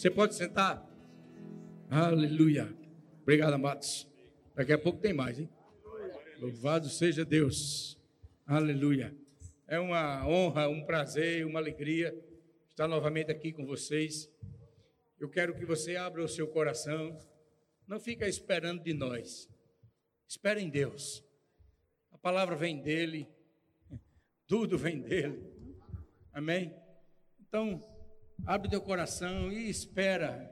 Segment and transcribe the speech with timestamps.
[0.00, 0.82] Você pode sentar?
[1.90, 2.74] Aleluia.
[3.20, 4.08] Obrigado, amados.
[4.54, 5.46] Daqui a pouco tem mais, hein?
[6.38, 8.00] Louvado seja Deus.
[8.46, 9.14] Aleluia.
[9.68, 12.18] É uma honra, um prazer, uma alegria
[12.70, 14.26] estar novamente aqui com vocês.
[15.18, 17.14] Eu quero que você abra o seu coração.
[17.86, 19.50] Não fica esperando de nós.
[20.26, 21.22] Espere em Deus.
[22.10, 23.28] A palavra vem dele.
[24.46, 25.44] Tudo vem dele.
[26.32, 26.74] Amém?
[27.38, 27.84] Então,
[28.46, 30.50] abre teu coração e espera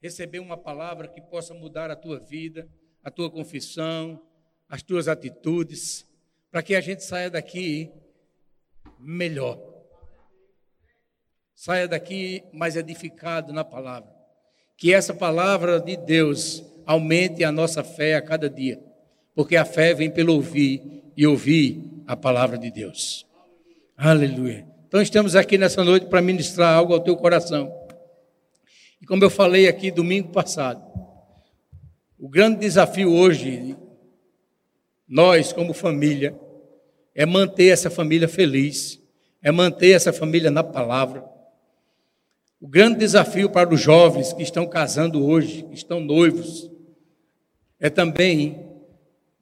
[0.00, 2.68] receber uma palavra que possa mudar a tua vida,
[3.02, 4.20] a tua confissão,
[4.68, 6.06] as tuas atitudes,
[6.50, 7.90] para que a gente saia daqui
[8.98, 9.58] melhor.
[11.54, 14.10] Saia daqui mais edificado na palavra.
[14.76, 18.82] Que essa palavra de Deus aumente a nossa fé a cada dia,
[19.34, 23.26] porque a fé vem pelo ouvir e ouvir a palavra de Deus.
[23.96, 24.73] Aleluia.
[24.94, 27.68] Então estamos aqui nessa noite para ministrar algo ao teu coração.
[29.02, 30.80] E como eu falei aqui domingo passado,
[32.16, 33.76] o grande desafio hoje,
[35.08, 36.38] nós como família,
[37.12, 39.02] é manter essa família feliz,
[39.42, 41.24] é manter essa família na palavra.
[42.60, 46.70] O grande desafio para os jovens que estão casando hoje, que estão noivos,
[47.80, 48.64] é também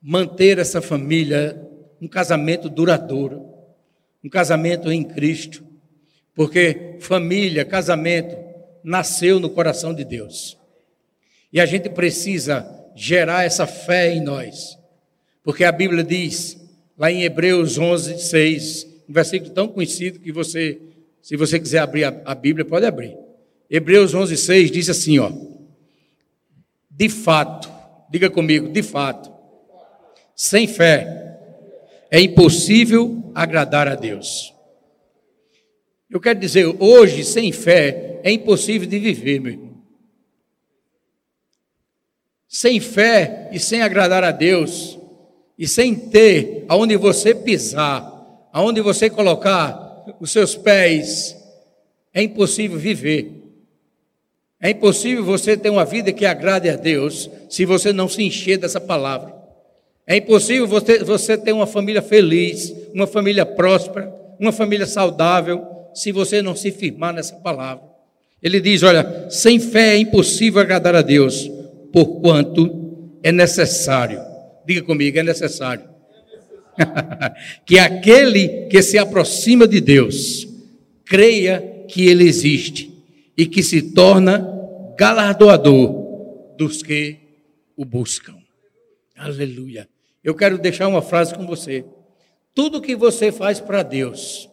[0.00, 1.62] manter essa família
[2.00, 3.51] um casamento duradouro,
[4.24, 5.64] um casamento em Cristo,
[6.34, 8.36] porque família, casamento,
[8.82, 10.58] nasceu no coração de Deus.
[11.52, 14.78] E a gente precisa gerar essa fé em nós,
[15.42, 16.56] porque a Bíblia diz
[16.96, 20.80] lá em Hebreus 11, 6, um versículo tão conhecido que você,
[21.20, 23.16] se você quiser abrir a, Bíblia, pode abrir.
[23.68, 25.32] Hebreus 11, 6 diz assim, ó.
[26.90, 27.70] De fato,
[28.10, 29.32] diga comigo, de fato,
[30.36, 31.31] sem fé
[32.12, 34.54] é impossível agradar a Deus.
[36.10, 39.82] Eu quero dizer, hoje, sem fé, é impossível de viver, meu irmão.
[42.46, 44.98] Sem fé e sem agradar a Deus,
[45.58, 48.12] e sem ter aonde você pisar,
[48.52, 51.34] aonde você colocar os seus pés,
[52.12, 53.42] é impossível viver.
[54.60, 58.58] É impossível você ter uma vida que agrade a Deus se você não se encher
[58.58, 59.41] dessa palavra.
[60.06, 65.64] É impossível você, você ter uma família feliz, uma família próspera, uma família saudável,
[65.94, 67.84] se você não se firmar nessa palavra.
[68.42, 71.50] Ele diz: Olha, sem fé é impossível agradar a Deus,
[71.92, 74.32] porquanto é necessário
[74.64, 75.84] Diga comigo, é necessário.
[77.66, 80.48] que aquele que se aproxima de Deus
[81.04, 82.90] creia que Ele existe
[83.36, 84.48] e que se torna
[84.96, 87.16] galardoador dos que
[87.76, 88.36] o buscam.
[89.22, 89.88] Aleluia.
[90.24, 91.84] Eu quero deixar uma frase com você.
[92.52, 94.50] Tudo que você faz para Deus,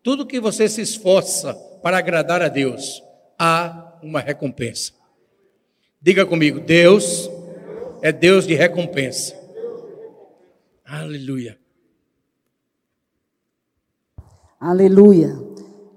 [0.00, 1.52] tudo que você se esforça
[1.82, 3.02] para agradar a Deus,
[3.36, 4.92] há uma recompensa.
[6.00, 7.28] Diga comigo, Deus
[8.00, 9.34] é Deus de recompensa.
[10.84, 11.58] Aleluia.
[14.60, 15.34] Aleluia.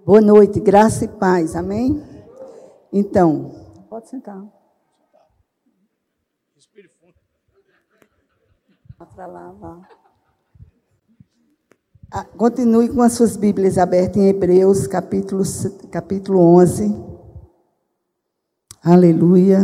[0.03, 1.55] Boa noite, graça e paz.
[1.55, 2.01] Amém?
[2.91, 4.39] Então, pode sentar.
[4.39, 5.25] Vá
[8.97, 9.89] para vá.
[12.11, 15.43] Ah, continue com as suas Bíblias abertas em Hebreus, capítulo,
[15.91, 16.95] capítulo 11.
[18.81, 19.59] Aleluia.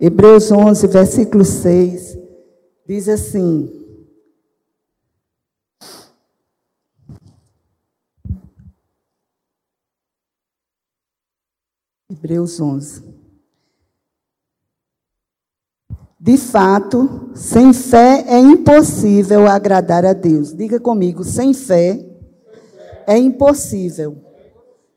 [0.00, 2.18] Hebreus 11, versículo 6,
[2.86, 3.70] diz assim:
[12.08, 13.11] Hebreus 11.
[16.24, 20.54] De fato, sem fé é impossível agradar a Deus.
[20.54, 21.98] Diga comigo, sem fé
[23.08, 24.24] é impossível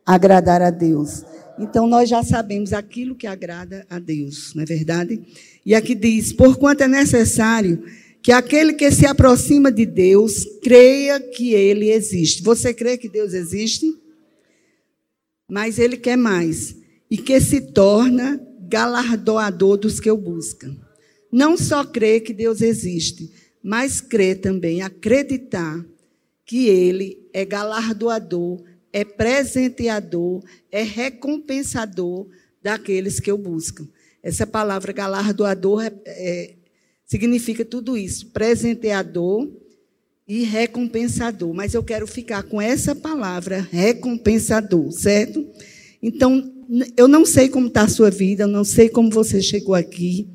[0.05, 1.25] agradar a Deus.
[1.57, 5.19] Então nós já sabemos aquilo que agrada a Deus, não é verdade?
[5.65, 7.83] E aqui diz: porquanto é necessário
[8.21, 12.43] que aquele que se aproxima de Deus creia que ele existe.
[12.43, 13.91] Você crê que Deus existe?
[15.49, 16.75] Mas ele quer mais.
[17.09, 20.84] E que se torna galardoador dos que o buscam.
[21.35, 23.29] Não só crê que Deus existe,
[23.61, 25.85] mas crê também, acreditar
[26.45, 30.41] que ele é galardoador é presenteador,
[30.71, 32.25] é recompensador
[32.63, 33.85] daqueles que o buscam.
[34.23, 36.53] Essa palavra galardoador é, é,
[37.05, 39.51] significa tudo isso, presenteador
[40.25, 41.53] e recompensador.
[41.53, 45.45] Mas eu quero ficar com essa palavra, recompensador, certo?
[46.01, 46.49] Então,
[46.95, 50.29] eu não sei como está a sua vida, eu não sei como você chegou aqui.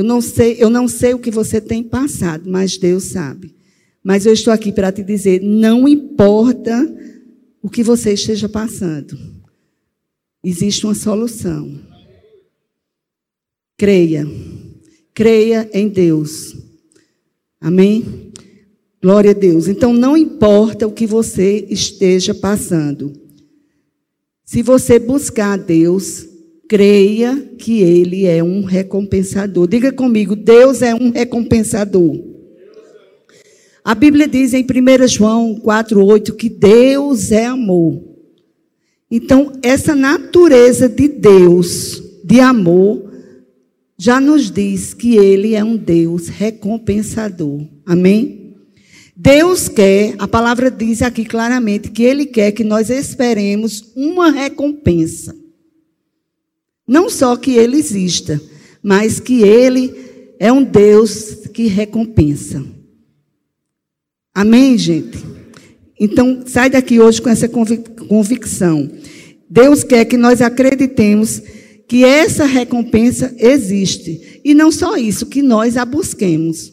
[0.00, 3.54] Eu não sei, eu não sei o que você tem passado, mas Deus sabe.
[4.02, 6.72] Mas eu estou aqui para te dizer, não importa
[7.62, 9.18] o que você esteja passando,
[10.42, 11.78] existe uma solução.
[13.76, 14.26] Creia.
[15.12, 16.56] Creia em Deus.
[17.60, 18.32] Amém?
[19.02, 19.68] Glória a Deus.
[19.68, 23.12] Então, não importa o que você esteja passando.
[24.46, 26.29] Se você buscar a Deus,
[26.70, 29.66] creia que Ele é um recompensador.
[29.66, 32.16] Diga comigo: Deus é um recompensador.
[33.82, 38.00] A Bíblia diz em 1 João 4,8 que Deus é amor.
[39.10, 43.10] Então, essa natureza de Deus, de amor,
[43.98, 47.66] já nos diz que Ele é um Deus recompensador.
[47.84, 48.54] Amém?
[49.16, 55.39] Deus quer, a palavra diz aqui claramente, que Ele quer que nós esperemos uma recompensa.
[56.90, 58.42] Não só que Ele exista,
[58.82, 59.94] mas que Ele
[60.40, 62.66] é um Deus que recompensa.
[64.34, 65.24] Amém, gente?
[66.00, 68.90] Então, sai daqui hoje com essa convicção.
[69.48, 71.40] Deus quer que nós acreditemos
[71.86, 74.40] que essa recompensa existe.
[74.44, 76.72] E não só isso, que nós a busquemos.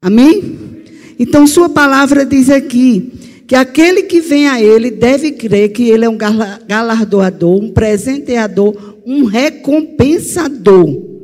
[0.00, 0.84] Amém?
[1.18, 3.13] Então, Sua palavra diz aqui
[3.46, 9.00] que aquele que vem a Ele deve crer que Ele é um galardoador, um presenteador,
[9.04, 11.14] um recompensador.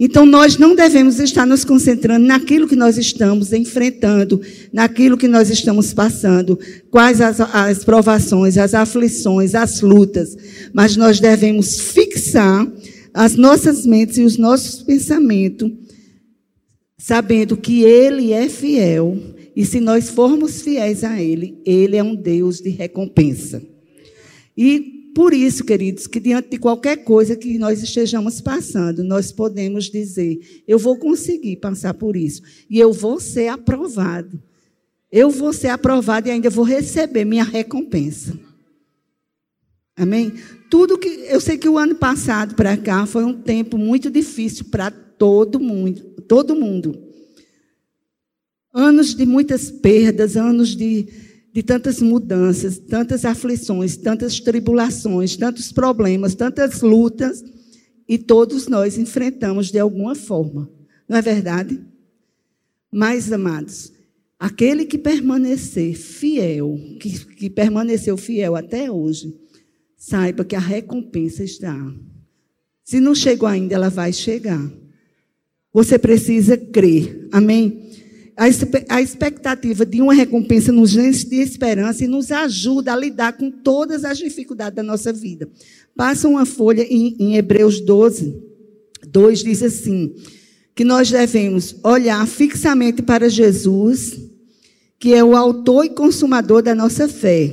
[0.00, 4.40] Então, nós não devemos estar nos concentrando naquilo que nós estamos enfrentando,
[4.72, 6.58] naquilo que nós estamos passando,
[6.88, 10.36] quais as, as provações, as aflições, as lutas,
[10.72, 12.70] mas nós devemos fixar
[13.12, 15.68] as nossas mentes e os nossos pensamentos,
[16.96, 19.18] sabendo que Ele é fiel,
[19.58, 23.60] e se nós formos fiéis a Ele, Ele é um Deus de recompensa.
[24.56, 29.86] E por isso, queridos, que diante de qualquer coisa que nós estejamos passando, nós podemos
[29.90, 32.40] dizer: eu vou conseguir passar por isso
[32.70, 34.40] e eu vou ser aprovado.
[35.10, 38.38] Eu vou ser aprovado e ainda vou receber minha recompensa.
[39.96, 40.34] Amém?
[40.70, 44.66] Tudo que eu sei que o ano passado para cá foi um tempo muito difícil
[44.66, 47.07] para todo mundo, todo mundo.
[48.78, 51.08] Anos de muitas perdas, anos de
[51.58, 57.42] de tantas mudanças, tantas aflições, tantas tribulações, tantos problemas, tantas lutas,
[58.08, 60.70] e todos nós enfrentamos de alguma forma.
[61.08, 61.80] Não é verdade?
[62.92, 63.92] Mas, amados,
[64.38, 69.36] aquele que permanecer fiel, que, que permaneceu fiel até hoje,
[69.96, 71.76] saiba que a recompensa está.
[72.84, 74.72] Se não chegou ainda, ela vai chegar.
[75.72, 77.28] Você precisa crer.
[77.32, 77.87] Amém?
[78.38, 83.50] A expectativa de uma recompensa nos enche de esperança e nos ajuda a lidar com
[83.50, 85.48] todas as dificuldades da nossa vida.
[85.96, 88.40] Passa uma folha em, em Hebreus 12,
[89.08, 90.14] 2 diz assim:
[90.78, 94.16] que nós devemos olhar fixamente para Jesus,
[94.96, 97.52] que é o autor e consumador da nossa fé,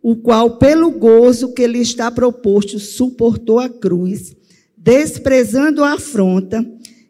[0.00, 4.36] o qual, pelo gozo que lhe está proposto, suportou a cruz,
[4.78, 6.64] desprezando a afronta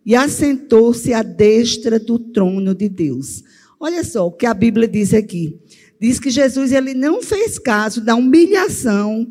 [0.04, 3.42] e assentou-se à destra do trono de Deus.
[3.80, 5.58] Olha só o que a Bíblia diz aqui.
[6.00, 9.30] Diz que Jesus ele não fez caso da humilhação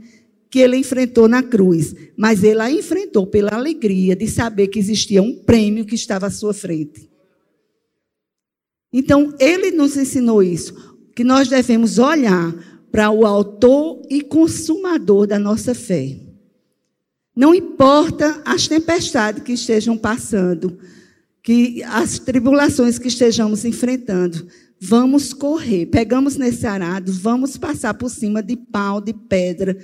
[0.50, 5.22] que ele enfrentou na cruz, mas ele a enfrentou pela alegria de saber que existia
[5.22, 7.10] um prêmio que estava à sua frente.
[8.94, 10.76] Então, ele nos ensinou isso,
[11.16, 12.54] que nós devemos olhar
[12.92, 16.20] para o autor e consumador da nossa fé.
[17.36, 20.78] Não importa as tempestades que estejam passando,
[21.42, 24.48] que as tribulações que estejamos enfrentando,
[24.80, 25.88] vamos correr.
[25.88, 29.78] Pegamos nesse arado, vamos passar por cima de pau, de pedra,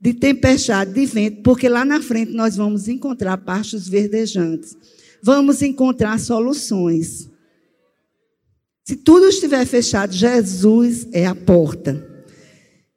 [0.00, 4.76] de tempestade, de vento, porque lá na frente nós vamos encontrar pastos verdejantes.
[5.22, 7.30] Vamos encontrar soluções.
[8.84, 12.13] Se tudo estiver fechado, Jesus é a porta.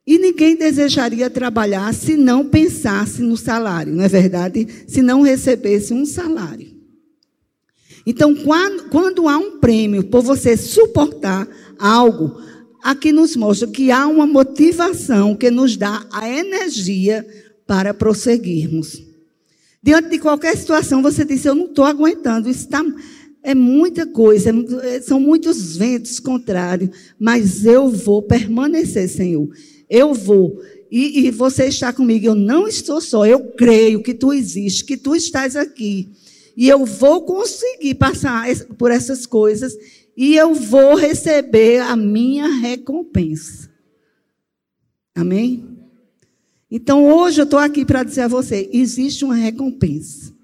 [0.07, 4.65] E ninguém desejaria trabalhar se não pensasse no salário, não é verdade?
[4.87, 6.77] Se não recebesse um salário.
[8.05, 11.45] Então, quando, quando há um prêmio por você suportar
[11.77, 12.41] algo,
[12.81, 17.27] aqui nos mostra que há uma motivação que nos dá a energia
[17.67, 19.03] para prosseguirmos.
[19.83, 22.81] Diante de qualquer situação, você diz: Eu não estou aguentando, isso está.
[23.43, 24.51] É muita coisa,
[24.83, 29.49] é, são muitos ventos contrários, mas eu vou permanecer, Senhor.
[29.89, 30.61] Eu vou.
[30.91, 32.25] E, e, você está comigo.
[32.25, 33.25] Eu não estou só.
[33.25, 36.09] Eu creio que tu existes, que tu estás aqui.
[36.55, 39.77] E eu vou conseguir passar por essas coisas.
[40.15, 43.69] E eu vou receber a minha recompensa.
[45.13, 45.77] Amém?
[46.69, 50.35] Então hoje eu estou aqui para dizer a você: existe uma recompensa.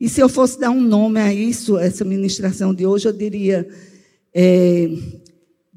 [0.00, 3.68] E se eu fosse dar um nome a isso, essa ministração de hoje, eu diria:
[4.32, 4.88] é,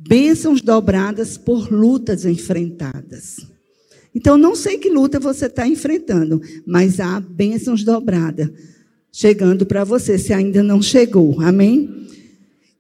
[0.08, 3.38] bênçãos dobradas por lutas enfrentadas.
[4.16, 8.50] Então, não sei que luta você está enfrentando, mas há bênçãos dobradas
[9.12, 11.42] chegando para você, se ainda não chegou.
[11.42, 12.08] Amém?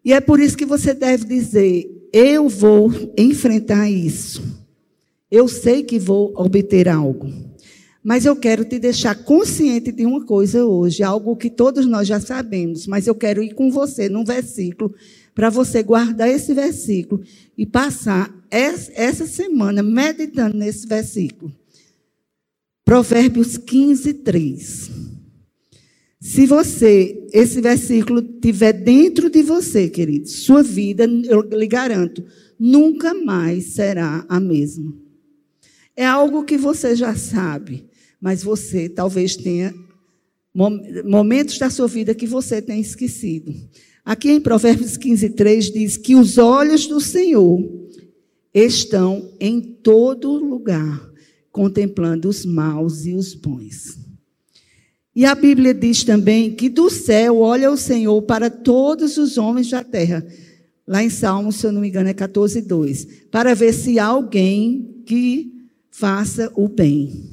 [0.06, 4.42] E é por isso que você deve dizer: eu vou enfrentar isso.
[5.30, 7.28] Eu sei que vou obter algo.
[8.04, 12.22] Mas eu quero te deixar consciente de uma coisa hoje, algo que todos nós já
[12.22, 14.96] sabemos, mas eu quero ir com você num versículo,
[15.38, 17.22] para você guardar esse versículo
[17.56, 21.54] e passar essa semana meditando nesse versículo.
[22.84, 24.92] Provérbios 15, 3.
[26.20, 32.26] Se você, esse versículo tiver dentro de você, querido, sua vida, eu lhe garanto,
[32.60, 34.92] nunca mais será a mesma.
[35.96, 37.86] É algo que você já sabe,
[38.20, 39.72] mas você talvez tenha
[41.06, 43.54] momentos da sua vida que você tenha esquecido.
[44.08, 47.62] Aqui em Provérbios 15, 3 diz que os olhos do Senhor
[48.54, 51.12] estão em todo lugar,
[51.52, 54.00] contemplando os maus e os bons.
[55.14, 59.70] E a Bíblia diz também que do céu olha o Senhor para todos os homens
[59.70, 60.26] da terra.
[60.88, 63.08] Lá em Salmos, se eu não me engano, é 14, 2.
[63.30, 67.30] Para ver se há alguém que faça o bem.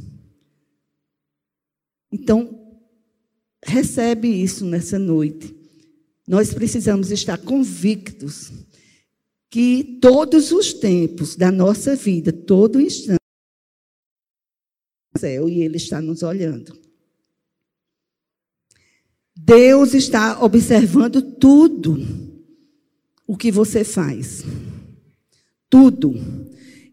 [2.10, 2.58] Então,
[3.64, 5.53] recebe isso nessa noite.
[6.26, 8.50] Nós precisamos estar convictos
[9.50, 13.20] que todos os tempos da nossa vida, todo instante,
[15.16, 16.76] céu e Ele está nos olhando.
[19.36, 21.98] Deus está observando tudo
[23.26, 24.42] o que você faz.
[25.68, 26.14] Tudo.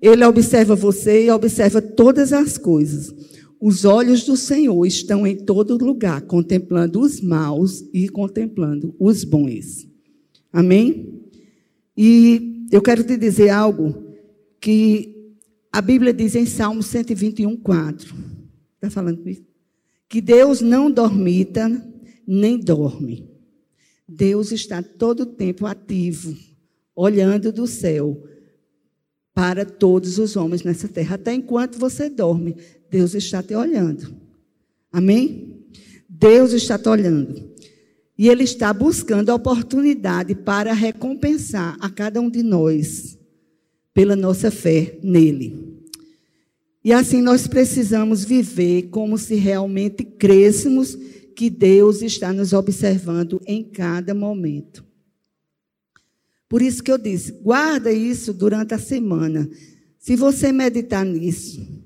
[0.02, 3.14] Ele observa você e observa todas as coisas.
[3.62, 9.88] Os olhos do Senhor estão em todo lugar, contemplando os maus e contemplando os bons.
[10.52, 11.22] Amém?
[11.96, 14.04] E eu quero te dizer algo
[14.60, 15.38] que
[15.72, 18.16] a Bíblia diz em Salmo 121, 4.
[18.76, 19.46] Está falando comigo?
[20.10, 21.70] Que Deus não dormita
[22.26, 23.30] nem dorme.
[24.10, 26.36] Deus está todo o tempo ativo,
[26.96, 28.24] olhando do céu
[29.34, 31.16] para todos os homens nessa terra.
[31.16, 32.56] Até enquanto você dorme,
[32.92, 34.14] Deus está te olhando.
[34.92, 35.66] Amém?
[36.08, 37.50] Deus está te olhando.
[38.18, 43.18] E Ele está buscando a oportunidade para recompensar a cada um de nós
[43.94, 45.72] pela nossa fé nele.
[46.84, 50.98] E assim nós precisamos viver como se realmente crêssemos
[51.36, 54.86] que Deus está nos observando em cada momento.
[56.50, 59.50] Por isso que eu disse, guarda isso durante a semana.
[59.98, 61.81] Se você meditar nisso,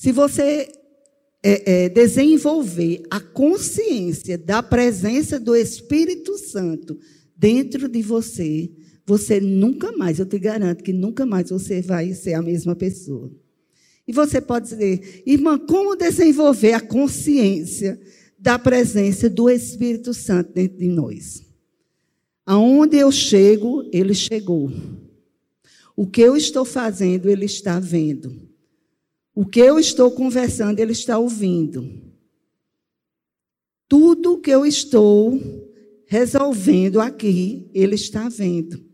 [0.00, 0.72] se você
[1.42, 6.98] é, é, desenvolver a consciência da presença do Espírito Santo
[7.36, 8.72] dentro de você,
[9.04, 13.30] você nunca mais, eu te garanto que nunca mais você vai ser a mesma pessoa.
[14.08, 18.00] E você pode dizer, irmã, como desenvolver a consciência
[18.38, 21.42] da presença do Espírito Santo dentro de nós.
[22.46, 24.72] Aonde eu chego, ele chegou.
[25.94, 28.48] O que eu estou fazendo, ele está vendo.
[29.34, 31.88] O que eu estou conversando, ele está ouvindo.
[33.88, 35.40] Tudo que eu estou
[36.06, 38.84] resolvendo aqui, ele está vendo.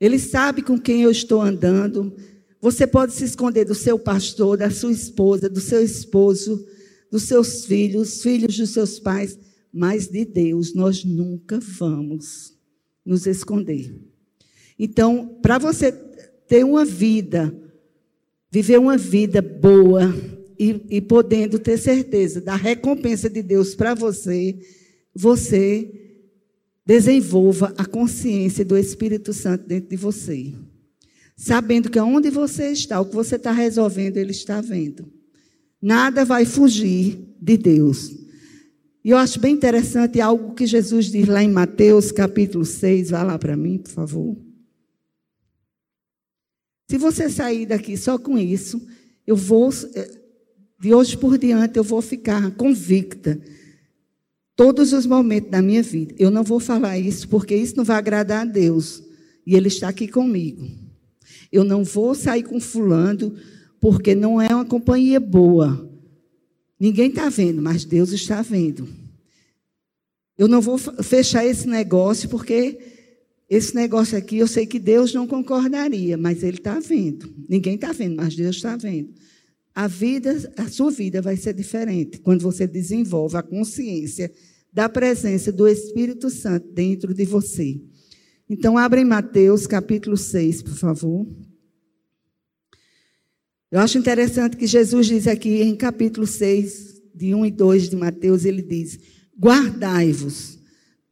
[0.00, 2.14] Ele sabe com quem eu estou andando.
[2.60, 6.66] Você pode se esconder do seu pastor, da sua esposa, do seu esposo,
[7.10, 9.38] dos seus filhos, filhos dos seus pais,
[9.72, 12.56] mas de Deus nós nunca vamos
[13.04, 13.94] nos esconder.
[14.78, 15.92] Então, para você
[16.48, 17.54] ter uma vida,
[18.52, 20.14] viver uma vida boa
[20.58, 24.58] e, e podendo ter certeza da recompensa de Deus para você,
[25.14, 25.90] você
[26.84, 30.52] desenvolva a consciência do Espírito Santo dentro de você.
[31.34, 35.10] Sabendo que aonde você está, o que você está resolvendo, Ele está vendo.
[35.80, 38.14] Nada vai fugir de Deus.
[39.02, 43.10] E eu acho bem interessante algo que Jesus diz lá em Mateus capítulo 6.
[43.10, 44.51] Vá lá para mim, por favor.
[46.88, 48.80] Se você sair daqui só com isso,
[49.26, 49.70] eu vou,
[50.80, 53.40] de hoje por diante, eu vou ficar convicta.
[54.54, 56.14] Todos os momentos da minha vida.
[56.18, 59.02] Eu não vou falar isso porque isso não vai agradar a Deus.
[59.46, 60.68] E Ele está aqui comigo.
[61.50, 63.34] Eu não vou sair com fulano
[63.80, 65.90] porque não é uma companhia boa.
[66.78, 68.88] Ninguém está vendo, mas Deus está vendo.
[70.36, 72.91] Eu não vou fechar esse negócio porque
[73.54, 77.30] esse negócio aqui eu sei que Deus não concordaria, mas Ele está vendo.
[77.46, 79.12] Ninguém está vendo, mas Deus está vendo.
[79.74, 84.32] A vida, a sua vida vai ser diferente quando você desenvolve a consciência
[84.72, 87.78] da presença do Espírito Santo dentro de você.
[88.48, 91.26] Então, abrem Mateus capítulo 6, por favor.
[93.70, 97.96] Eu acho interessante que Jesus diz aqui em capítulo 6, de 1 e 2 de
[97.96, 98.98] Mateus, ele diz:
[99.38, 100.58] Guardai-vos,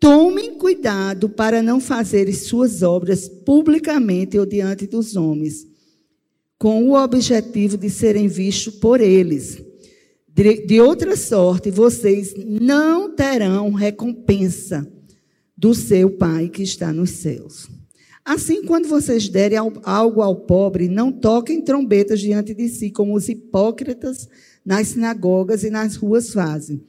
[0.00, 5.66] tomem cuidado para não fazerem suas obras publicamente ou diante dos homens,
[6.58, 9.62] com o objetivo de serem vistos por eles.
[10.26, 14.90] De, de outra sorte, vocês não terão recompensa
[15.56, 17.68] do seu Pai que está nos céus.
[18.24, 23.28] Assim, quando vocês derem algo ao pobre, não toquem trombetas diante de si, como os
[23.28, 24.28] hipócritas
[24.64, 26.82] nas sinagogas e nas ruas fazem,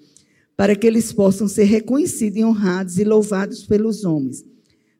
[0.61, 4.45] para que eles possam ser reconhecidos e honrados e louvados pelos homens.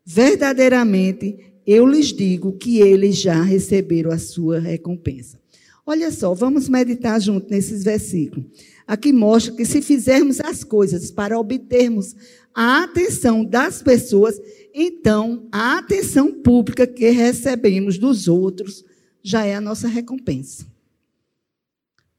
[0.03, 1.37] Verdadeiramente,
[1.67, 5.39] eu lhes digo que eles já receberam a sua recompensa.
[5.85, 8.47] Olha só, vamos meditar junto nesses versículos.
[8.87, 12.15] Aqui mostra que se fizermos as coisas para obtermos
[12.55, 14.41] a atenção das pessoas,
[14.73, 18.83] então a atenção pública que recebemos dos outros
[19.21, 20.65] já é a nossa recompensa.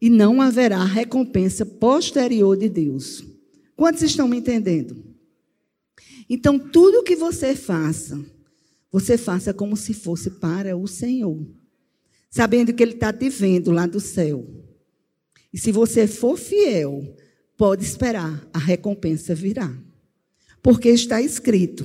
[0.00, 3.31] E não haverá recompensa posterior de Deus.
[3.76, 5.02] Quantos estão me entendendo?
[6.28, 8.18] Então, tudo que você faça,
[8.90, 11.46] você faça como se fosse para o Senhor,
[12.30, 14.46] sabendo que Ele está te vendo lá do céu.
[15.52, 17.16] E se você for fiel,
[17.56, 19.72] pode esperar, a recompensa virá.
[20.62, 21.84] Porque está escrito.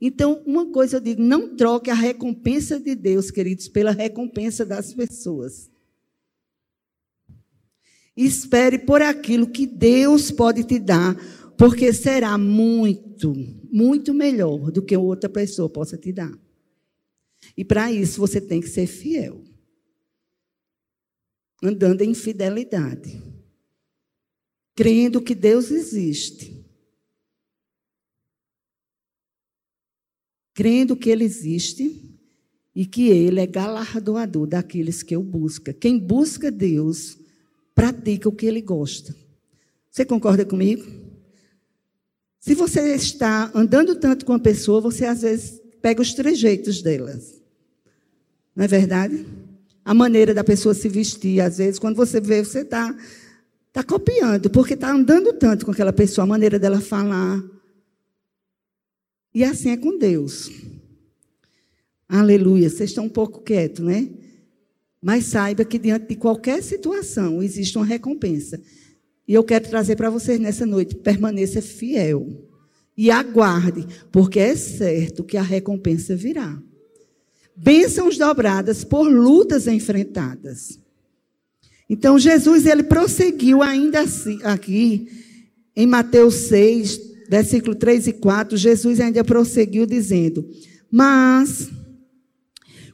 [0.00, 4.92] Então, uma coisa eu digo: não troque a recompensa de Deus, queridos, pela recompensa das
[4.92, 5.69] pessoas.
[8.16, 11.16] Espere por aquilo que Deus pode te dar,
[11.56, 13.32] porque será muito,
[13.70, 16.32] muito melhor do que outra pessoa possa te dar.
[17.56, 19.42] E para isso você tem que ser fiel.
[21.62, 23.22] Andando em fidelidade.
[24.74, 26.60] Crendo que Deus existe
[30.60, 32.18] crendo que Ele existe
[32.74, 35.72] e que Ele é galardoador daqueles que o busca.
[35.72, 37.16] Quem busca Deus
[37.74, 39.14] pratica o que Ele gosta.
[39.90, 40.84] Você concorda comigo?
[42.38, 47.40] Se você está andando tanto com a pessoa, você às vezes pega os trejeitos delas.
[48.54, 49.26] Não é verdade?
[49.84, 52.94] A maneira da pessoa se vestir, às vezes, quando você vê, você está
[53.72, 57.42] tá copiando, porque está andando tanto com aquela pessoa, a maneira dela falar,
[59.34, 60.50] e assim é com Deus.
[62.08, 62.68] Aleluia.
[62.68, 64.08] Vocês estão um pouco quietos, né?
[65.02, 68.60] Mas saiba que diante de qualquer situação existe uma recompensa.
[69.26, 72.46] E eu quero trazer para vocês nessa noite: permaneça fiel.
[72.96, 76.60] E aguarde, porque é certo que a recompensa virá.
[77.56, 80.78] Bênçãos dobradas por lutas enfrentadas.
[81.88, 85.08] Então Jesus ele prosseguiu ainda assim, aqui
[85.74, 90.48] em Mateus 6, versículo 3 e 4, Jesus ainda prosseguiu dizendo:
[90.90, 91.68] Mas,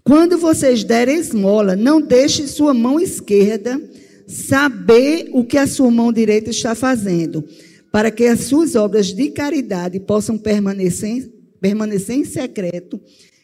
[0.06, 3.82] quando vocês derem esmola, não deixe sua mão esquerda
[4.24, 7.44] saber o que a sua mão direita está fazendo,
[7.90, 11.28] para que as suas obras de caridade possam permanecer,
[11.60, 13.00] permanecer em secreto,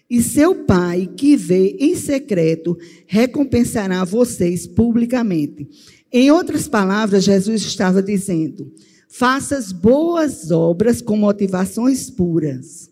[0.09, 5.69] e seu Pai, que vê em secreto, recompensará vocês publicamente.
[6.13, 8.73] Em outras palavras, Jesus estava dizendo:
[9.09, 12.89] Faças boas obras com motivações puras,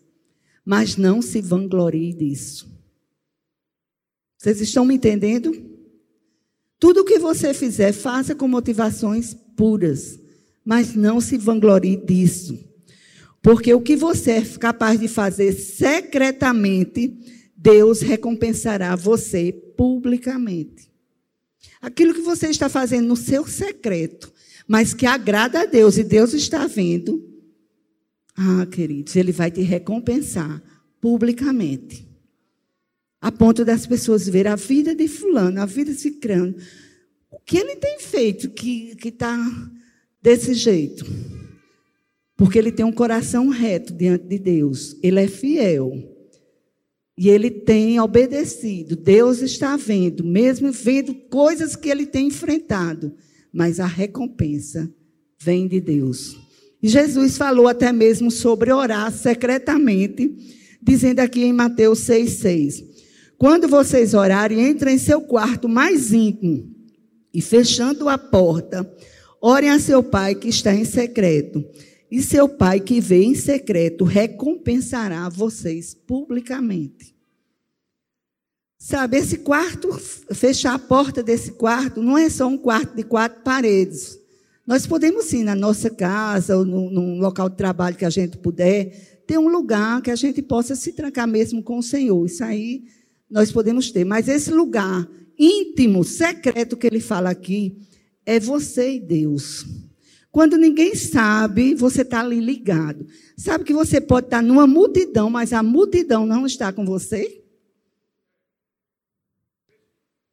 [0.65, 2.80] mas não se vanglorie disso.
[4.41, 5.53] Vocês estão me entendendo?
[6.79, 10.19] Tudo que você fizer, faça com motivações puras,
[10.65, 12.57] mas não se vanglorie disso.
[13.39, 17.19] Porque o que você é capaz de fazer secretamente,
[17.55, 20.89] Deus recompensará você publicamente.
[21.79, 24.33] Aquilo que você está fazendo no seu secreto,
[24.67, 27.23] mas que agrada a Deus e Deus está vendo,
[28.35, 30.63] ah, queridos, Ele vai te recompensar
[30.99, 32.10] publicamente.
[33.21, 36.55] A ponto das pessoas ver a vida de fulano, a vida de cicrano.
[37.29, 39.37] O que ele tem feito que está
[40.21, 41.05] desse jeito?
[42.35, 44.97] Porque ele tem um coração reto diante de Deus.
[45.03, 45.93] Ele é fiel.
[47.15, 48.95] E ele tem obedecido.
[48.95, 53.15] Deus está vendo, mesmo vendo coisas que ele tem enfrentado
[53.51, 54.91] mas a recompensa
[55.39, 56.37] vem de Deus.
[56.81, 60.33] E Jesus falou até mesmo sobre orar secretamente,
[60.81, 62.83] dizendo aqui em Mateus 6,6:
[63.41, 66.75] Quando vocês orarem, entrem em seu quarto mais íntimo
[67.33, 68.87] e fechando a porta,
[69.41, 71.65] orem a seu pai que está em secreto.
[72.11, 77.15] E seu pai que vê em secreto recompensará vocês publicamente.
[78.77, 79.91] Sabe, esse quarto,
[80.35, 84.19] fechar a porta desse quarto, não é só um quarto de quatro paredes.
[84.67, 89.23] Nós podemos sim, na nossa casa ou num local de trabalho que a gente puder,
[89.25, 92.23] ter um lugar que a gente possa se trancar mesmo com o Senhor.
[92.23, 92.83] Isso aí
[93.31, 94.03] nós podemos ter.
[94.03, 97.77] Mas esse lugar íntimo, secreto que ele fala aqui,
[98.25, 99.65] é você e Deus.
[100.31, 103.05] Quando ninguém sabe, você está ali ligado.
[103.35, 107.43] Sabe que você pode estar numa multidão, mas a multidão não está com você?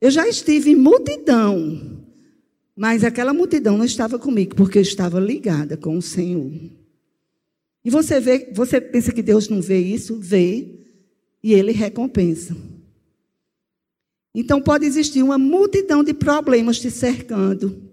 [0.00, 2.04] Eu já estive em multidão,
[2.76, 6.52] mas aquela multidão não estava comigo, porque eu estava ligada com o Senhor.
[7.84, 10.20] E você vê, você pensa que Deus não vê isso?
[10.20, 10.78] Vê,
[11.42, 12.56] e Ele recompensa.
[14.40, 17.90] Então pode existir uma multidão de problemas te cercando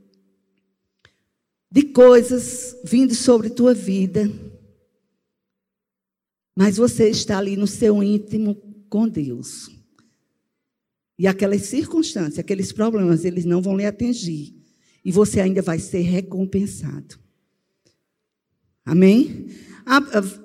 [1.71, 4.31] de coisas vindo sobre tua vida.
[6.55, 8.55] Mas você está ali no seu íntimo
[8.87, 9.71] com Deus.
[11.17, 14.55] E aquelas circunstâncias, aqueles problemas, eles não vão lhe atingir.
[15.03, 17.17] E você ainda vai ser recompensado.
[18.85, 19.47] Amém?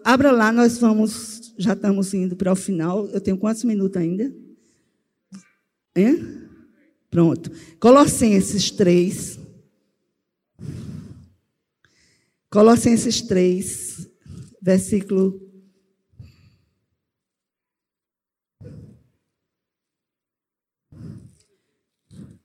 [0.03, 3.07] Abra lá, nós vamos, já estamos indo para o final.
[3.09, 4.35] Eu tenho quantos minutos ainda?
[7.11, 7.51] Pronto.
[7.79, 9.41] Colossenses 3.
[12.49, 14.11] Colossenses 3,
[14.61, 15.41] versículo.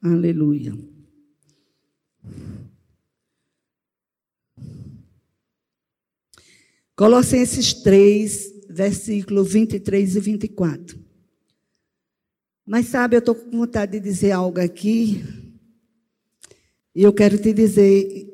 [0.02, 0.74] Aleluia.
[6.96, 11.05] Colossenses 3, versículo 23 e 24.
[12.66, 15.24] Mas sabe, eu estou com vontade de dizer algo aqui.
[16.96, 18.32] E eu quero te dizer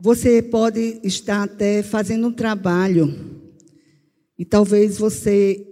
[0.00, 3.42] você pode estar até fazendo um trabalho
[4.38, 5.66] e talvez você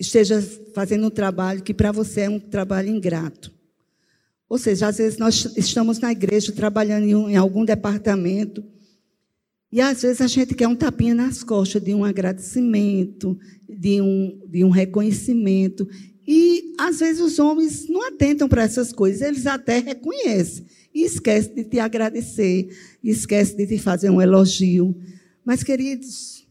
[0.00, 0.42] esteja
[0.74, 3.52] fazendo um trabalho que para você é um trabalho ingrato.
[4.48, 8.64] Ou seja, às vezes nós estamos na igreja trabalhando em, um, algum departamento
[9.70, 14.40] e às vezes a gente quer um tapinha nas costas de um agradecimento, de um,
[14.48, 15.86] de um reconhecimento.
[16.30, 21.54] E às vezes os homens não atentam para essas coisas, eles até reconhecem e esquece
[21.54, 22.68] de te agradecer,
[23.02, 24.94] esquece de te fazer um elogio.
[25.42, 26.46] Mas, queridos,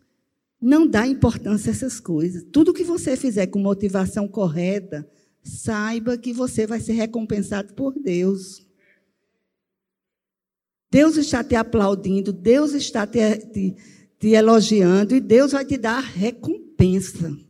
[0.59, 2.43] não dá importância a essas coisas.
[2.51, 5.07] Tudo que você fizer com motivação correta,
[5.43, 8.65] saiba que você vai ser recompensado por Deus.
[10.89, 13.19] Deus está te aplaudindo, Deus está te,
[13.53, 13.75] te,
[14.17, 17.46] te elogiando e Deus vai te dar recompensa.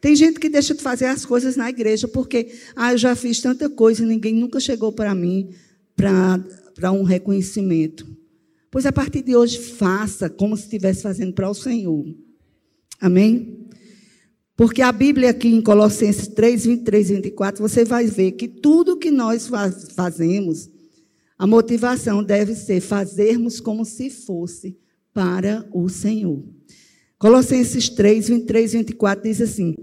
[0.00, 3.40] Tem gente que deixa de fazer as coisas na igreja porque, ah, eu já fiz
[3.40, 5.50] tanta coisa e ninguém nunca chegou para mim
[5.94, 8.06] para um reconhecimento.
[8.70, 12.06] Pois a partir de hoje, faça como se estivesse fazendo para o Senhor.
[13.00, 13.68] Amém?
[14.56, 18.96] Porque a Bíblia aqui em Colossenses 3, 23 e 24, você vai ver que tudo
[18.96, 19.50] que nós
[19.94, 20.70] fazemos,
[21.36, 24.78] a motivação deve ser fazermos como se fosse
[25.12, 26.44] para o Senhor.
[27.20, 29.76] Colossenses 3, 23 e 24 diz assim: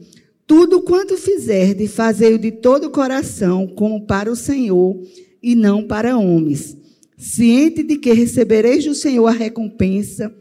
[0.47, 4.99] Tudo quanto fizerdes, fazei-o de todo o coração, como para o Senhor
[5.41, 6.75] e não para homens,
[7.15, 10.35] ciente de que recebereis do Senhor a recompensa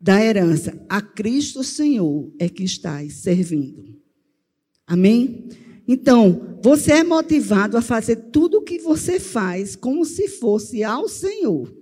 [0.00, 0.80] da herança.
[0.88, 3.98] A Cristo Senhor é que estáis servindo.
[4.86, 5.48] Amém?
[5.88, 11.08] Então, você é motivado a fazer tudo o que você faz como se fosse ao
[11.08, 11.77] Senhor.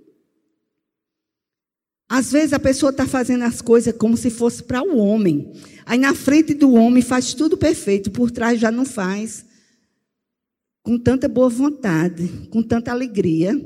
[2.09, 5.51] Às vezes a pessoa está fazendo as coisas como se fosse para o homem.
[5.85, 9.45] Aí na frente do homem faz tudo perfeito, por trás já não faz.
[10.81, 13.59] Com tanta boa vontade, com tanta alegria.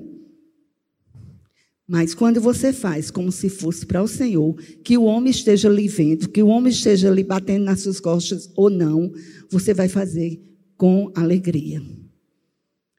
[1.88, 5.88] Mas quando você faz como se fosse para o Senhor, que o homem esteja lhe
[5.88, 9.12] vendo, que o homem esteja lhe batendo nas suas costas ou não,
[9.52, 10.42] você vai fazer
[10.76, 11.80] com alegria.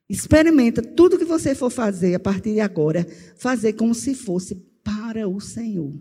[0.09, 5.29] Experimenta tudo que você for fazer a partir de agora, fazer como se fosse para
[5.29, 5.93] o Senhor.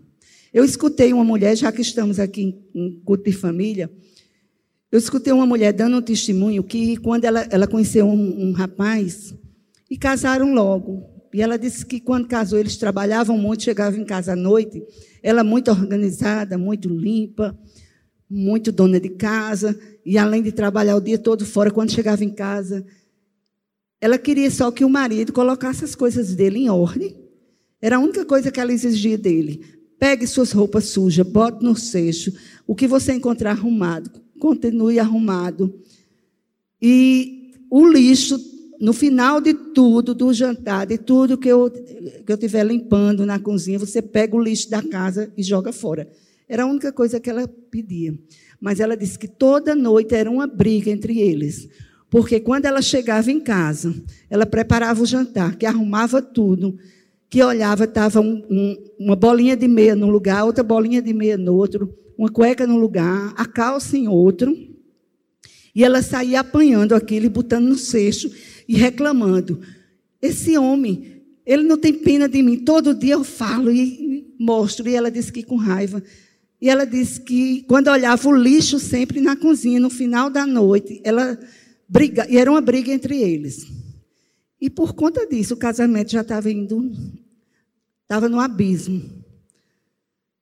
[0.52, 3.90] Eu escutei uma mulher, já que estamos aqui em culto de família,
[4.90, 9.34] eu escutei uma mulher dando um testemunho que quando ela, ela conheceu um, um rapaz
[9.90, 11.08] e casaram logo.
[11.32, 14.82] E ela disse que quando casou eles trabalhavam muito, chegavam em casa à noite.
[15.22, 17.58] Ela muito organizada, muito limpa,
[18.28, 19.78] muito dona de casa.
[20.04, 22.84] E além de trabalhar o dia todo fora, quando chegava em casa,
[23.98, 27.21] ela queria só que o marido colocasse as coisas dele em ordem
[27.82, 29.60] era a única coisa que ela exigia dele.
[29.98, 32.32] Pegue suas roupas sujas, bote no cesto.
[32.64, 35.74] O que você encontrar arrumado, continue arrumado.
[36.80, 38.38] E o lixo,
[38.80, 43.40] no final de tudo, do jantar, de tudo que eu, que eu estiver limpando na
[43.40, 46.08] cozinha, você pega o lixo da casa e joga fora.
[46.48, 48.16] Era a única coisa que ela pedia.
[48.60, 51.68] Mas ela disse que toda noite era uma briga entre eles.
[52.08, 53.92] Porque quando ela chegava em casa,
[54.30, 56.78] ela preparava o jantar, que arrumava tudo
[57.32, 61.38] que olhava, estava um, um, uma bolinha de meia num lugar, outra bolinha de meia
[61.38, 64.54] no outro, uma cueca num lugar, a calça em outro.
[65.74, 68.30] E ela saía apanhando aquilo e botando no cesto
[68.68, 69.62] e reclamando.
[70.20, 72.58] Esse homem, ele não tem pena de mim.
[72.58, 74.86] Todo dia eu falo e mostro.
[74.86, 76.02] E ela disse que com raiva.
[76.60, 81.00] E ela disse que quando olhava o lixo sempre na cozinha, no final da noite,
[81.02, 81.38] ela
[81.88, 83.66] briga, e era uma briga entre eles.
[84.60, 86.92] E por conta disso, o casamento já estava indo,
[88.12, 89.02] estava no abismo.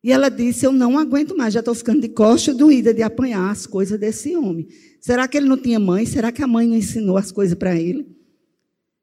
[0.02, 3.50] E ela disse: Eu não aguento mais, já estou ficando de costa doída de apanhar
[3.50, 4.66] as coisas desse homem.
[5.00, 6.04] Será que ele não tinha mãe?
[6.04, 8.06] Será que a mãe não ensinou as coisas para ele?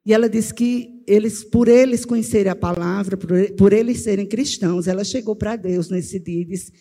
[0.06, 3.17] E ela disse que eles, por eles conhecerem a palavra,
[3.58, 6.73] por, eles serem cristãos, ela chegou para Deus nesse dia e disse: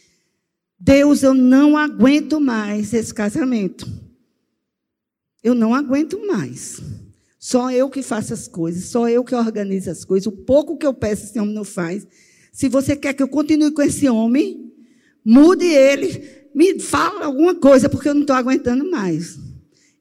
[0.78, 3.86] Deus, eu não aguento mais esse casamento.
[5.42, 6.80] Eu não aguento mais.
[7.38, 10.26] Só eu que faço as coisas, só eu que organizo as coisas.
[10.26, 12.06] O pouco que eu peço, esse homem não faz.
[12.52, 14.72] Se você quer que eu continue com esse homem,
[15.24, 19.38] mude ele, me fala alguma coisa, porque eu não estou aguentando mais.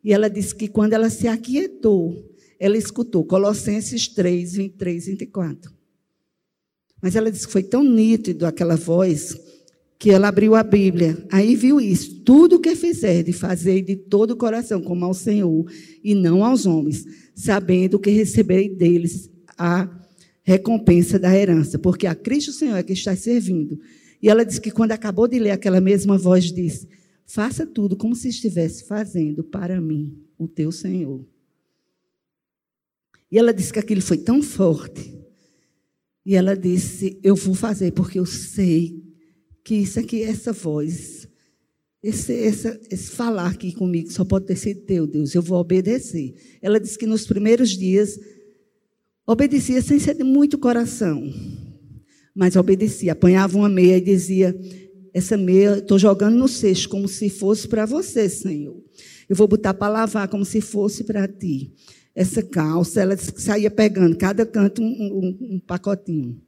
[0.03, 5.73] E ela disse que quando ela se aquietou, ela escutou Colossenses 3, 23, 24.
[7.01, 9.37] Mas ela disse que foi tão nítido aquela voz
[9.97, 11.17] que ela abriu a Bíblia.
[11.31, 12.21] Aí viu isso.
[12.21, 15.65] Tudo o que fizer de fazer de todo o coração, como ao Senhor
[16.03, 19.89] e não aos homens, sabendo que receberei deles a
[20.43, 23.79] recompensa da herança, porque a Cristo Senhor é que está servindo.
[24.21, 26.87] E ela disse que quando acabou de ler, aquela mesma voz disse:
[27.25, 31.25] Faça tudo como se estivesse fazendo para mim, o teu Senhor.
[33.31, 35.13] E ela disse que aquilo foi tão forte.
[36.25, 39.04] E ela disse: Eu vou fazer, porque eu sei
[39.65, 41.27] que isso aqui, essa voz,
[42.01, 45.35] esse, esse, esse falar aqui comigo só pode ter sido teu, Deus.
[45.35, 46.33] Eu vou obedecer.
[46.61, 48.17] Ela disse que nos primeiros dias
[49.27, 51.29] obedecia sem ser de muito coração
[52.35, 53.13] mas obedecia.
[53.13, 54.53] Apanhava uma meia e dizia:
[55.13, 58.75] Essa meia estou jogando no cesto como se fosse para você, Senhor.
[59.29, 61.71] Eu vou botar para lavar como se fosse para ti.
[62.13, 66.39] Essa calça, ela saía pegando cada canto um, um, um, pacotinho.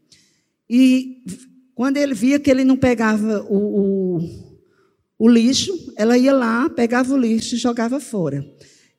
[0.69, 1.23] E
[1.78, 4.20] quando ele via que ele não pegava o, o,
[5.20, 8.44] o lixo, ela ia lá, pegava o lixo e jogava fora.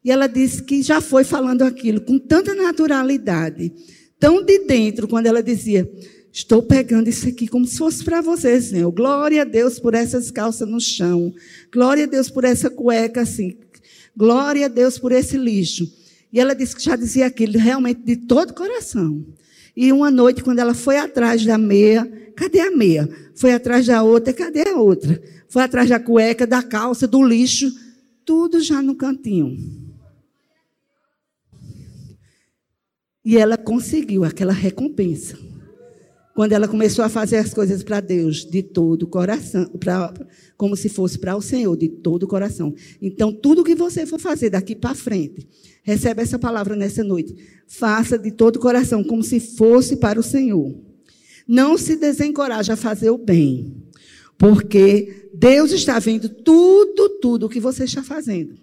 [0.04, 3.72] E ela disse que já foi falando aquilo com tanta naturalidade,
[4.20, 5.90] tão de dentro, quando ela dizia:
[6.32, 8.92] Estou pegando isso aqui como se fosse para você, Senhor.
[8.92, 11.34] Glória a Deus por essas calças no chão.
[11.74, 13.58] Glória a Deus por essa cueca assim.
[14.16, 15.84] Glória a Deus por esse lixo.
[16.32, 19.26] E ela disse que já dizia aquilo realmente de todo o coração.
[19.80, 23.08] E uma noite, quando ela foi atrás da meia, cadê a meia?
[23.36, 25.22] Foi atrás da outra, cadê a outra?
[25.48, 27.70] Foi atrás da cueca, da calça, do lixo,
[28.24, 29.56] tudo já no cantinho.
[33.24, 35.38] E ela conseguiu aquela recompensa
[36.38, 40.14] quando ela começou a fazer as coisas para Deus de todo o coração, pra,
[40.56, 42.76] como se fosse para o Senhor, de todo o coração.
[43.02, 45.48] Então, tudo que você for fazer daqui para frente,
[45.82, 47.34] recebe essa palavra nessa noite.
[47.66, 50.78] Faça de todo o coração, como se fosse para o Senhor.
[51.44, 53.74] Não se desencoraje a fazer o bem,
[54.38, 58.54] porque Deus está vendo tudo, tudo o que você está fazendo.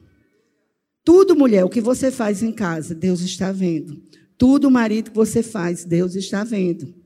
[1.03, 4.01] Tudo, mulher, o que você faz em casa, Deus está vendo.
[4.37, 7.03] Tudo, marido, que você faz, Deus está vendo.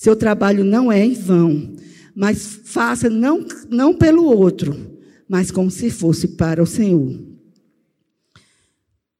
[0.00, 1.76] Seu trabalho não é em vão,
[2.14, 7.22] mas faça não, não pelo outro, mas como se fosse para o Senhor.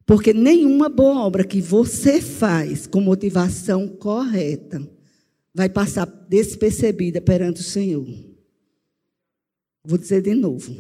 [0.07, 4.81] Porque nenhuma boa obra que você faz com motivação correta
[5.55, 8.09] vai passar despercebida perante o Senhor.
[9.85, 10.75] Vou dizer de novo.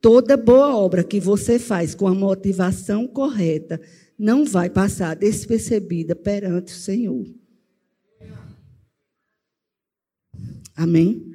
[0.00, 3.80] Toda boa obra que você faz com a motivação correta
[4.18, 7.37] não vai passar despercebida perante o Senhor.
[10.78, 11.32] Amém?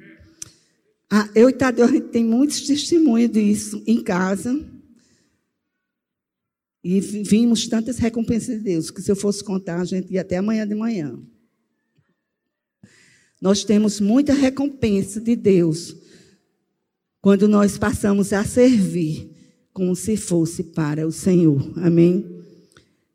[1.10, 4.58] Ah, eu e Tadeu, a gente tem muitos testemunhos disso em casa.
[6.82, 10.38] E vimos tantas recompensas de Deus, que se eu fosse contar, a gente ia até
[10.38, 11.22] amanhã de manhã.
[13.38, 15.94] Nós temos muita recompensa de Deus
[17.20, 19.30] quando nós passamos a servir
[19.74, 21.70] como se fosse para o Senhor.
[21.76, 22.24] Amém?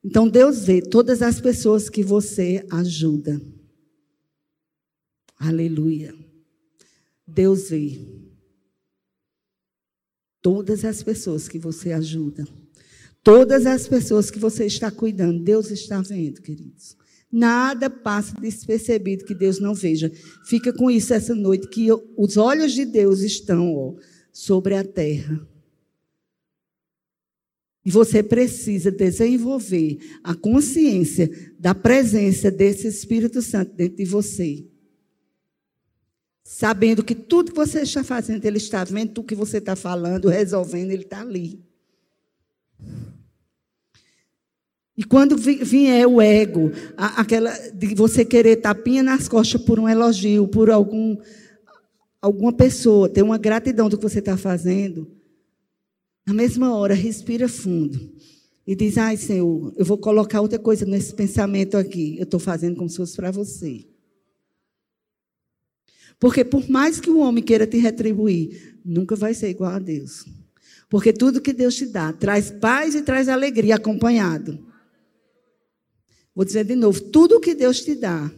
[0.03, 3.41] Então Deus vê todas as pessoas que você ajuda.
[5.39, 6.13] Aleluia.
[7.25, 7.97] Deus vê
[10.41, 12.45] todas as pessoas que você ajuda,
[13.23, 16.97] todas as pessoas que você está cuidando, Deus está vendo, queridos.
[17.31, 20.11] Nada passa despercebido que Deus não veja.
[20.45, 23.95] Fica com isso essa noite, que os olhos de Deus estão ó,
[24.33, 25.47] sobre a terra.
[27.85, 34.67] E você precisa desenvolver a consciência da presença desse Espírito Santo dentro de você.
[36.51, 40.29] Sabendo que tudo que você está fazendo, Ele está vendo tudo que você está falando,
[40.29, 41.63] resolvendo, Ele está ali.
[44.97, 50.47] E quando vier o ego, aquela de você querer tapinha nas costas por um elogio,
[50.47, 51.17] por algum,
[52.19, 55.07] alguma pessoa, ter uma gratidão do que você está fazendo,
[56.25, 58.11] na mesma hora, respira fundo
[58.65, 62.17] e diz: Ai, Senhor, eu vou colocar outra coisa nesse pensamento aqui.
[62.17, 63.85] Eu estou fazendo como se fosse para você.
[66.19, 70.25] Porque por mais que o homem queira te retribuir, nunca vai ser igual a Deus.
[70.89, 74.59] Porque tudo que Deus te dá traz paz e traz alegria acompanhado.
[76.35, 78.31] Vou dizer de novo: tudo que Deus te dá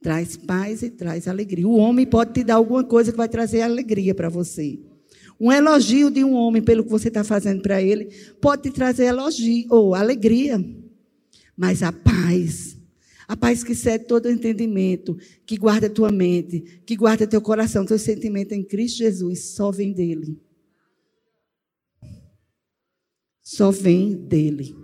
[0.00, 1.66] traz paz e traz alegria.
[1.66, 4.78] O homem pode te dar alguma coisa que vai trazer alegria para você.
[5.40, 8.06] Um elogio de um homem pelo que você está fazendo para ele
[8.40, 10.58] pode te trazer elogio ou alegria.
[11.56, 12.77] Mas a paz,
[13.28, 15.14] a paz que cede todo entendimento,
[15.44, 19.70] que guarda a tua mente, que guarda teu coração, teu sentimento em Cristo Jesus, só
[19.70, 20.40] vem dele.
[23.42, 24.74] Só vem dele.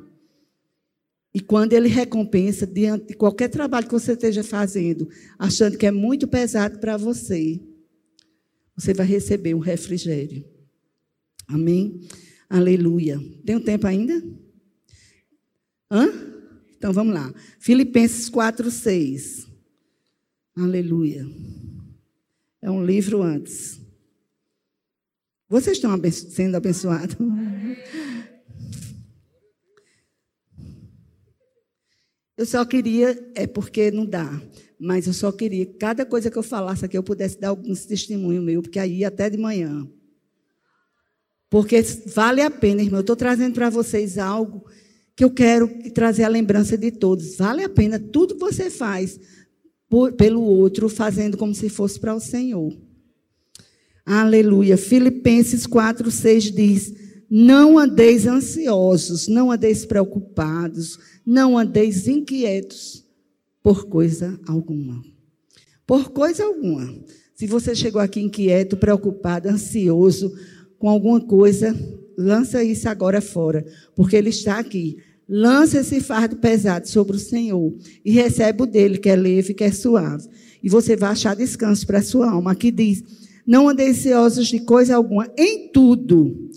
[1.33, 5.91] E quando ele recompensa, diante de qualquer trabalho que você esteja fazendo, achando que é
[5.91, 7.59] muito pesado para você,
[8.77, 10.45] você vai receber um refrigério.
[11.49, 12.03] Amém?
[12.49, 13.19] Aleluia.
[13.45, 14.23] Tem um tempo ainda?
[15.91, 16.34] Hã?
[16.85, 17.33] Então vamos lá.
[17.59, 19.49] Filipenses 4, 6.
[20.55, 21.27] Aleluia.
[22.61, 23.81] É um livro antes.
[25.49, 27.17] Vocês estão sendo abençoados?
[32.37, 34.39] Eu só queria, é porque não dá,
[34.79, 37.87] mas eu só queria que cada coisa que eu falasse aqui eu pudesse dar alguns
[37.87, 39.89] testemunho meu, porque aí até de manhã.
[41.49, 41.81] Porque
[42.15, 42.99] vale a pena, irmão.
[42.99, 44.67] Eu estou trazendo para vocês algo
[45.17, 47.37] que eu quero trazer a lembrança de todos.
[47.37, 49.19] Vale a pena tudo que você faz
[49.89, 52.77] por, pelo outro, fazendo como se fosse para o Senhor.
[54.05, 54.77] Aleluia.
[54.77, 56.95] Filipenses 4, 6 diz:
[57.31, 63.05] Não andeis ansiosos, não andeis preocupados não andeis inquietos
[63.63, 65.03] por coisa alguma.
[65.87, 66.95] Por coisa alguma.
[67.35, 70.37] Se você chegou aqui inquieto, preocupado, ansioso
[70.79, 71.75] com alguma coisa,
[72.17, 73.65] lança isso agora fora,
[73.97, 74.99] porque ele está aqui.
[75.29, 79.65] Lança esse fardo pesado sobre o Senhor e recebe o dele, que é leve, que
[79.65, 80.29] é suave.
[80.63, 82.53] E você vai achar descanso para a sua alma.
[82.53, 83.03] Aqui diz:
[83.47, 86.51] Não andeis ansiosos de coisa alguma, em tudo.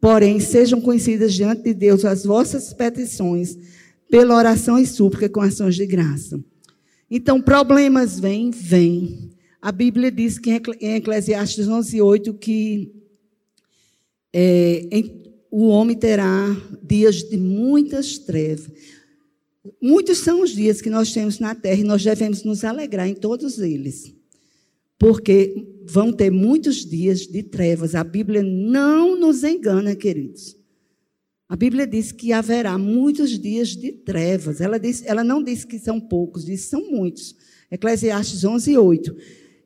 [0.00, 3.56] Porém, sejam conhecidas diante de Deus as vossas petições
[4.10, 6.42] pela oração e súplica com ações de graça.
[7.10, 9.30] Então, problemas vêm, vêm.
[9.60, 12.92] A Bíblia diz que em Eclesiastes 11, 8, que
[14.32, 15.21] é, em,
[15.52, 18.72] o homem terá dias de muitas trevas.
[19.80, 23.14] Muitos são os dias que nós temos na terra e nós devemos nos alegrar em
[23.14, 24.14] todos eles.
[24.98, 27.94] Porque vão ter muitos dias de trevas.
[27.94, 30.56] A Bíblia não nos engana, queridos.
[31.46, 34.58] A Bíblia diz que haverá muitos dias de trevas.
[34.58, 37.36] Ela, diz, ela não diz que são poucos, diz que são muitos.
[37.70, 39.16] Eclesiastes 11, 8.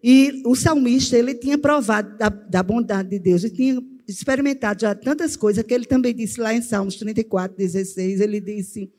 [0.03, 4.95] E o salmista, ele tinha provado da, da bondade de Deus, ele tinha experimentado já
[4.95, 8.90] tantas coisas, que ele também disse lá em Salmos 34, 16, ele disse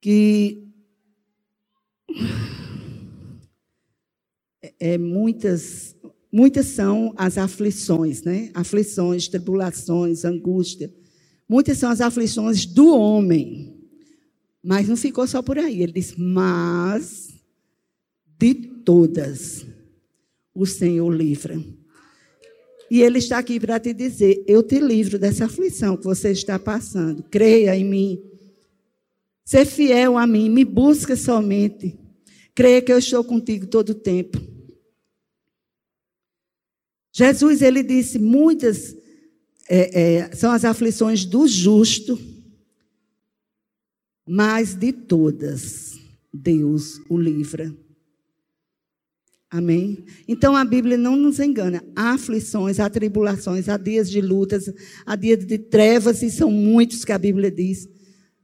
[0.00, 0.66] que
[4.78, 5.96] é, muitas,
[6.30, 8.50] muitas são as aflições, né?
[8.54, 10.92] Aflições, tribulações, angústia.
[11.48, 13.74] Muitas são as aflições do homem.
[14.62, 15.82] Mas não ficou só por aí.
[15.82, 17.34] Ele diz: Mas
[18.38, 19.64] de todas
[20.54, 21.62] o Senhor livra.
[22.90, 26.58] E Ele está aqui para te dizer: Eu te livro dessa aflição que você está
[26.58, 27.22] passando.
[27.24, 28.22] Creia em mim.
[29.44, 30.48] Ser fiel a mim.
[30.48, 31.98] Me busca somente.
[32.54, 34.40] Creia que eu estou contigo todo o tempo.
[37.12, 38.94] Jesus, ele disse muitas
[39.68, 42.18] é, é, são as aflições do justo,
[44.26, 45.98] mas de todas
[46.32, 47.74] Deus o livra.
[49.50, 50.04] Amém?
[50.26, 51.82] Então a Bíblia não nos engana.
[51.94, 54.72] Há aflições, há tribulações, há dias de lutas,
[55.04, 57.88] há dias de trevas, e são muitos que a Bíblia diz.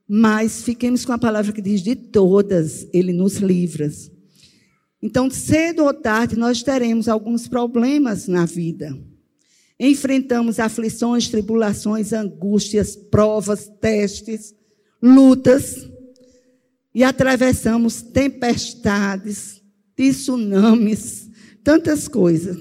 [0.09, 3.91] Mas fiquemos com a palavra que diz: de todas Ele nos livra.
[5.03, 8.97] Então, cedo ou tarde, nós teremos alguns problemas na vida.
[9.81, 14.55] Enfrentamos aflições, tribulações, angústias, provas, testes,
[15.03, 15.89] lutas
[16.95, 19.62] e atravessamos tempestades,
[20.11, 21.31] tsunamis,
[21.63, 22.59] tantas coisas.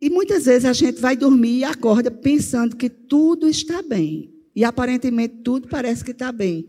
[0.00, 4.34] E muitas vezes a gente vai dormir e acorda pensando que tudo está bem.
[4.54, 6.66] E aparentemente tudo parece que está bem.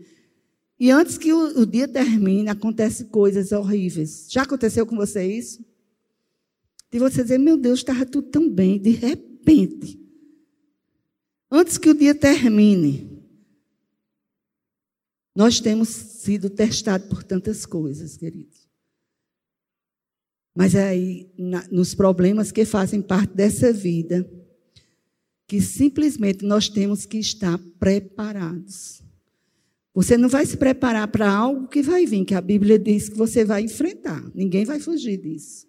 [0.78, 4.26] E antes que o, o dia termine, acontecem coisas horríveis.
[4.30, 5.64] Já aconteceu com você isso?
[6.90, 10.00] De você dizer, meu Deus, estava tudo tão bem, de repente.
[11.50, 13.20] Antes que o dia termine,
[15.34, 18.63] nós temos sido testados por tantas coisas, queridos.
[20.54, 24.28] Mas aí, na, nos problemas que fazem parte dessa vida,
[25.46, 29.02] que simplesmente nós temos que estar preparados.
[29.92, 33.16] Você não vai se preparar para algo que vai vir, que a Bíblia diz que
[33.16, 34.24] você vai enfrentar.
[34.34, 35.66] Ninguém vai fugir disso.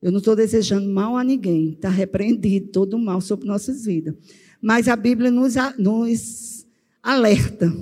[0.00, 1.72] Eu não estou desejando mal a ninguém.
[1.72, 4.14] Está repreendido todo o mal sobre nossas vidas.
[4.60, 6.66] Mas a Bíblia nos, nos
[7.02, 7.72] alerta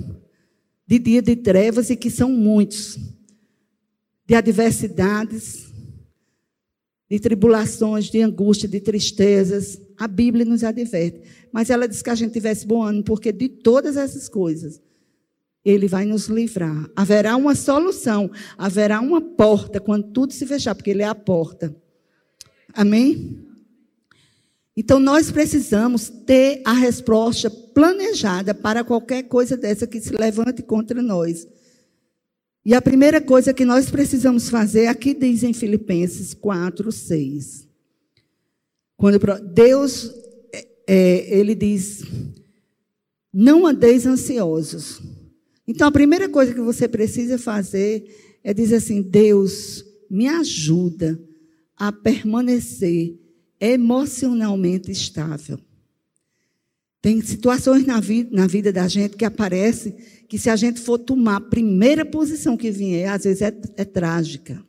[0.87, 2.99] de dia de trevas e que são muitos,
[4.27, 5.73] de adversidades,
[7.09, 9.79] de tribulações, de angústia, de tristezas.
[9.97, 11.21] A Bíblia nos adverte.
[11.51, 14.81] Mas ela diz que a gente tivesse bom ânimo, porque de todas essas coisas,
[15.63, 16.89] Ele vai nos livrar.
[16.95, 21.75] Haverá uma solução, haverá uma porta quando tudo se fechar, porque Ele é a porta.
[22.73, 23.45] Amém?
[24.77, 31.01] Então, nós precisamos ter a resposta planejada para qualquer coisa dessa que se levante contra
[31.01, 31.47] nós.
[32.65, 37.67] E a primeira coisa que nós precisamos fazer, aqui diz em Filipenses 4, 6.
[38.97, 39.19] Quando
[39.53, 40.11] Deus,
[40.51, 42.03] é, é, ele diz,
[43.31, 44.99] não andeis ansiosos.
[45.67, 51.19] Então, a primeira coisa que você precisa fazer é dizer assim: Deus, me ajuda
[51.77, 53.19] a permanecer
[53.59, 55.59] emocionalmente estável.
[57.05, 59.91] Tem situações na vida, na vida da gente que aparece
[60.27, 63.85] que se a gente for tomar a primeira posição que vier, às vezes é, é
[63.85, 64.65] trágica.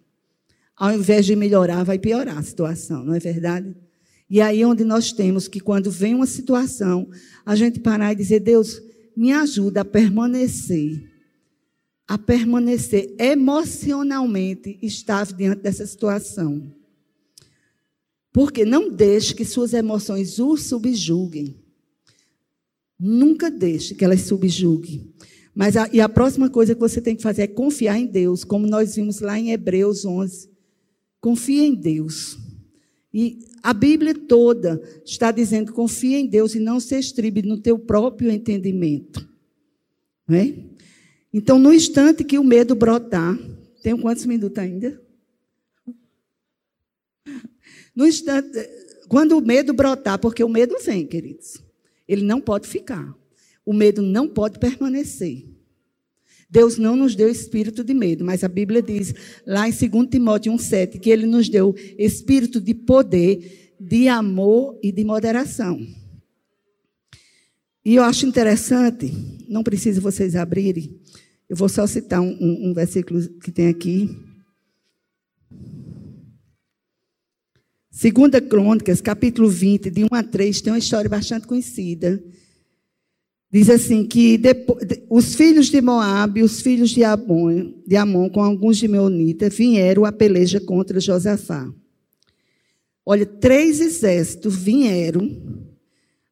[0.76, 3.74] Ao invés de melhorar, vai piorar a situação, não é verdade?
[4.28, 7.08] E aí onde nós temos que quando vem uma situação,
[7.42, 8.82] a gente parar e dizer, Deus,
[9.16, 11.10] me ajuda a permanecer,
[12.06, 16.70] a permanecer emocionalmente estável diante dessa situação.
[18.30, 21.64] Porque não deixe que suas emoções o subjuguem.
[22.98, 25.12] Nunca deixe que elas subjuguem.
[25.54, 28.44] Mas a, e a próxima coisa que você tem que fazer é confiar em Deus,
[28.44, 30.50] como nós vimos lá em Hebreus 11.
[31.20, 32.38] Confia em Deus.
[33.12, 37.78] E a Bíblia toda está dizendo: confia em Deus e não se estribe no teu
[37.78, 39.26] próprio entendimento.
[40.28, 40.52] É?
[41.32, 43.38] Então, no instante que o medo brotar,
[43.82, 45.00] tenho quantos minutos ainda?
[47.94, 48.50] No instante,
[49.08, 51.62] quando o medo brotar, porque o medo vem, queridos,
[52.08, 53.14] ele não pode ficar.
[53.64, 55.44] O medo não pode permanecer.
[56.48, 59.12] Deus não nos deu espírito de medo, mas a Bíblia diz
[59.44, 64.92] lá em 2 Timóteo 1,7 que ele nos deu espírito de poder, de amor e
[64.92, 65.84] de moderação.
[67.84, 69.12] E eu acho interessante,
[69.48, 70.98] não precisa vocês abrirem,
[71.48, 74.25] eu vou só citar um, um, um versículo que tem aqui.
[77.96, 82.22] Segunda Crônicas, capítulo 20, de 1 a 3, tem uma história bastante conhecida.
[83.50, 88.42] Diz assim que depois, os filhos de Moabe, os filhos de Amon, de Amon com
[88.42, 91.72] alguns de Meonita, vieram a peleja contra Josafá.
[93.04, 95.64] Olha, três exércitos vieram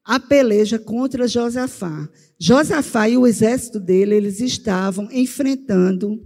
[0.03, 2.07] a peleja contra Josafá.
[2.37, 6.23] Josafá e o exército dele, eles estavam enfrentando,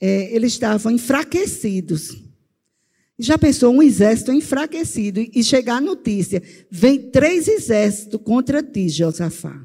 [0.00, 2.31] é, eles estavam enfraquecidos.
[3.22, 9.64] Já pensou um exército enfraquecido e chegar a notícia: vem três exércitos contra ti, Josafá.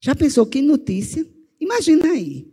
[0.00, 1.26] Já pensou que notícia?
[1.60, 2.46] Imagina aí.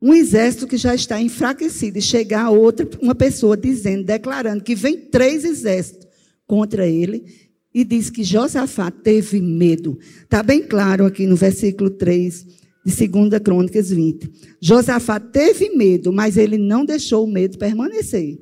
[0.00, 4.74] Um exército que já está enfraquecido e chegar a outra, uma pessoa dizendo, declarando que
[4.74, 6.08] vem três exércitos
[6.46, 9.98] contra ele e diz que Josafá teve medo.
[10.22, 14.56] Está bem claro aqui no versículo 3 de 2 Crônicas 20.
[14.60, 18.38] Josafá teve medo, mas ele não deixou o medo permanecer.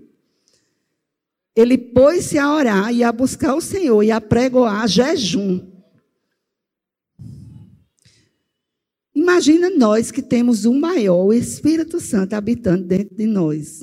[1.57, 5.67] Ele pôs-se a orar e a buscar o Senhor e a pregoar jejum.
[9.13, 13.83] Imagina nós que temos o maior, o Espírito Santo habitando dentro de nós.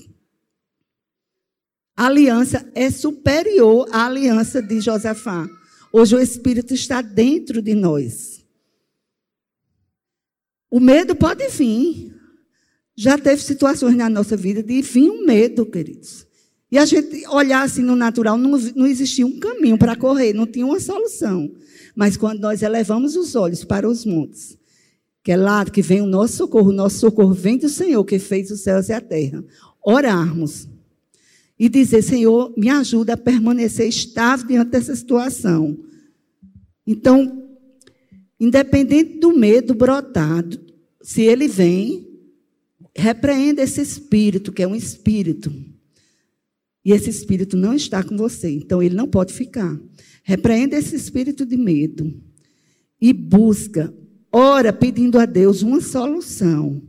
[1.97, 5.45] A aliança é superior à aliança de Josafá.
[5.91, 8.44] Hoje o Espírito está dentro de nós.
[10.69, 12.13] O medo pode vir.
[12.95, 16.25] Já teve situações na nossa vida de vir um medo, queridos.
[16.71, 20.47] E a gente olhar assim no natural, não, não existia um caminho para correr, não
[20.47, 21.51] tinha uma solução.
[21.95, 24.57] Mas quando nós elevamos os olhos para os montes,
[25.23, 28.19] que é lá que vem o nosso socorro, o nosso socorro vem do Senhor que
[28.19, 29.43] fez os céus e a terra.
[29.83, 30.67] Orarmos
[31.57, 35.77] e dizer: Senhor, me ajuda a permanecer estável diante dessa situação.
[36.85, 37.44] Então,
[38.39, 40.59] independente do medo brotado,
[41.01, 42.07] se ele vem,
[42.95, 45.51] repreenda esse espírito, que é um espírito.
[46.83, 49.79] E esse espírito não está com você, então ele não pode ficar.
[50.23, 52.13] Repreenda esse espírito de medo
[53.01, 53.93] e busca,
[54.31, 56.81] ora pedindo a Deus uma solução.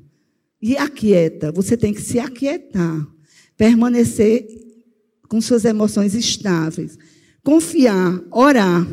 [0.61, 3.07] E aquieta, você tem que se aquietar,
[3.57, 4.47] permanecer
[5.29, 6.99] com suas emoções estáveis,
[7.43, 8.87] confiar, orar.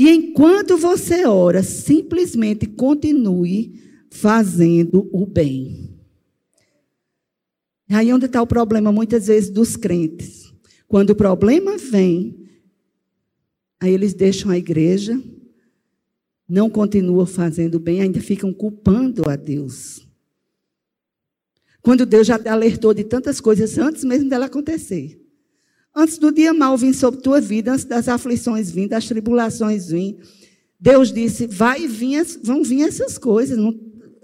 [0.00, 3.78] E enquanto você ora, simplesmente continue
[4.10, 5.94] fazendo o bem.
[7.86, 10.54] Aí onde está o problema, muitas vezes, dos crentes.
[10.88, 12.48] Quando o problema vem,
[13.78, 15.22] aí eles deixam a igreja,
[16.48, 20.08] não continuam fazendo bem, ainda ficam culpando a Deus.
[21.82, 25.19] Quando Deus já alertou de tantas coisas antes mesmo dela acontecer.
[25.94, 30.18] Antes do dia mal vir sobre tua vida, antes das aflições vir, das tribulações vir,
[30.78, 33.78] Deus disse: vai vir, vão vir essas coisas, não,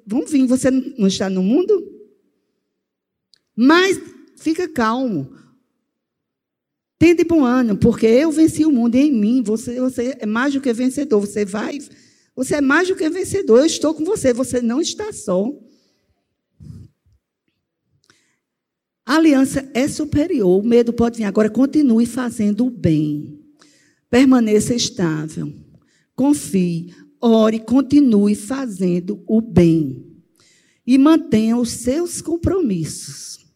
[0.07, 0.47] vão vir.
[0.47, 1.97] Você não está no mundo?
[3.55, 4.01] Mas
[4.37, 5.35] fica calmo.
[6.99, 9.43] Tende bom ano, porque eu venci o mundo em mim.
[9.43, 11.21] Você, você é mais do que vencedor.
[11.21, 11.79] Você vai.
[12.35, 13.59] Você é mais do que vencedor.
[13.59, 14.33] Eu estou com você.
[14.33, 15.53] Você não está só.
[19.07, 21.25] A aliança é superior, o medo pode vir.
[21.25, 23.39] Agora, continue fazendo o bem.
[24.11, 25.55] Permaneça estável.
[26.17, 30.05] Confie, ore, continue fazendo o bem.
[30.85, 33.47] E mantenha os seus compromissos.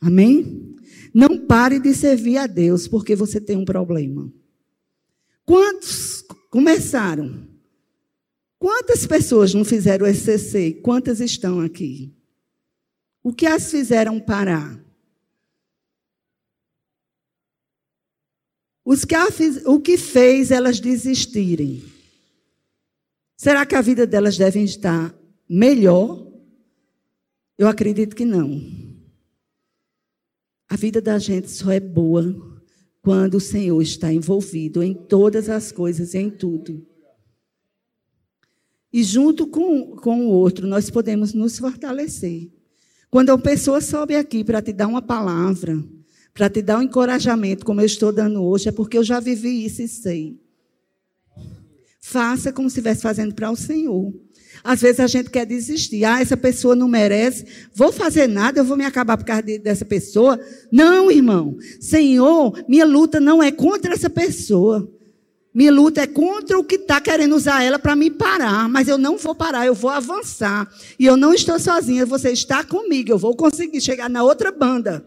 [0.00, 0.74] Amém?
[1.14, 4.32] Não pare de servir a Deus porque você tem um problema.
[5.44, 7.46] Quantos começaram?
[8.58, 10.72] Quantas pessoas não fizeram o SCC?
[10.82, 12.12] Quantas estão aqui?
[13.22, 14.82] O que as fizeram parar?
[19.32, 21.82] Fiz, o que fez elas desistirem?
[23.36, 25.14] Será que a vida delas deve estar
[25.48, 26.26] melhor?
[27.56, 28.60] Eu acredito que não.
[30.68, 32.60] A vida da gente só é boa
[33.02, 36.86] quando o Senhor está envolvido em todas as coisas, em tudo.
[38.92, 42.50] E junto com, com o outro, nós podemos nos fortalecer.
[43.10, 45.82] Quando a pessoa sobe aqui para te dar uma palavra,
[46.32, 49.64] para te dar um encorajamento, como eu estou dando hoje, é porque eu já vivi
[49.64, 50.40] isso e sei.
[52.00, 54.12] Faça como se estivesse fazendo para o Senhor.
[54.62, 56.04] Às vezes a gente quer desistir.
[56.04, 57.44] Ah, essa pessoa não merece.
[57.74, 60.38] Vou fazer nada, eu vou me acabar por causa dessa pessoa.
[60.70, 61.56] Não, irmão.
[61.80, 64.88] Senhor, minha luta não é contra essa pessoa.
[65.52, 68.96] Minha luta é contra o que está querendo usar ela para me parar, mas eu
[68.96, 70.72] não vou parar, eu vou avançar.
[70.96, 75.04] E eu não estou sozinha, você está comigo, eu vou conseguir chegar na outra banda.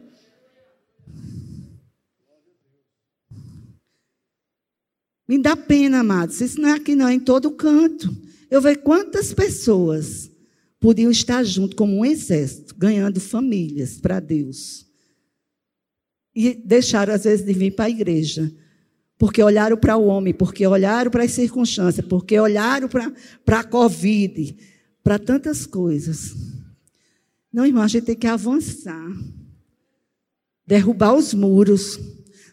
[5.25, 8.13] Me dá pena, amados, isso não é aqui não, é em todo canto.
[8.51, 10.29] Eu vejo quantas pessoas
[10.77, 14.85] podiam estar junto como um exército, ganhando famílias para Deus.
[16.35, 18.53] E deixaram, às vezes, de vir para a igreja
[19.23, 24.53] porque olharam para o homem, porque olharam para as circunstâncias, porque olharam para, a Covid,
[25.01, 26.35] para tantas coisas.
[27.49, 29.09] Não, irmão, a gente tem que avançar,
[30.67, 31.97] derrubar os muros.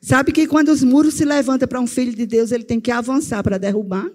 [0.01, 2.93] Sabe que quando os muros se levantam para um filho de Deus, ele tem que
[2.93, 4.09] avançar para derrubar?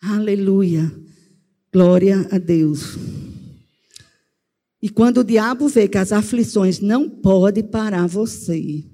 [0.00, 0.90] Aleluia.
[1.70, 2.96] Glória a Deus.
[4.80, 8.90] E quando o diabo vê que as aflições não podem parar você,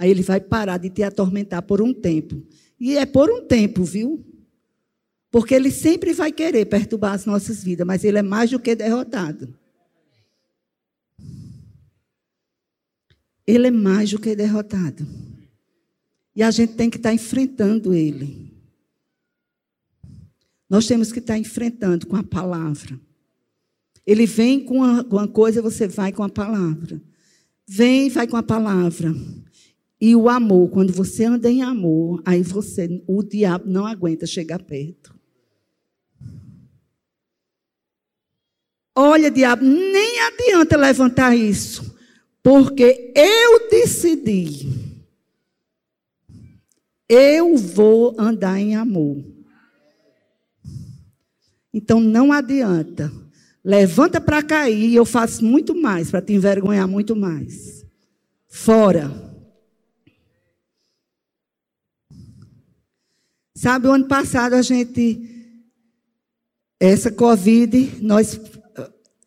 [0.00, 2.42] Aí ele vai parar de te atormentar por um tempo.
[2.80, 4.24] E é por um tempo, viu?
[5.30, 8.74] Porque ele sempre vai querer perturbar as nossas vidas, mas ele é mais do que
[8.74, 9.54] derrotado.
[13.46, 15.06] Ele é mais do que derrotado.
[16.34, 18.54] E a gente tem que estar enfrentando ele.
[20.66, 22.98] Nós temos que estar enfrentando com a palavra.
[24.06, 27.02] Ele vem com uma, coisa, você vai com a palavra.
[27.66, 29.14] Vem vai com a palavra.
[30.00, 34.62] E o amor, quando você anda em amor, aí você, o diabo não aguenta chegar
[34.62, 35.14] perto.
[38.96, 41.94] Olha, diabo, nem adianta levantar isso,
[42.42, 44.68] porque eu decidi.
[47.06, 49.22] Eu vou andar em amor.
[51.72, 53.12] Então não adianta.
[53.62, 57.84] Levanta para cair, eu faço muito mais para te envergonhar muito mais.
[58.48, 59.29] Fora.
[63.60, 65.20] Sabe, o ano passado a gente,
[66.80, 68.40] essa Covid, nós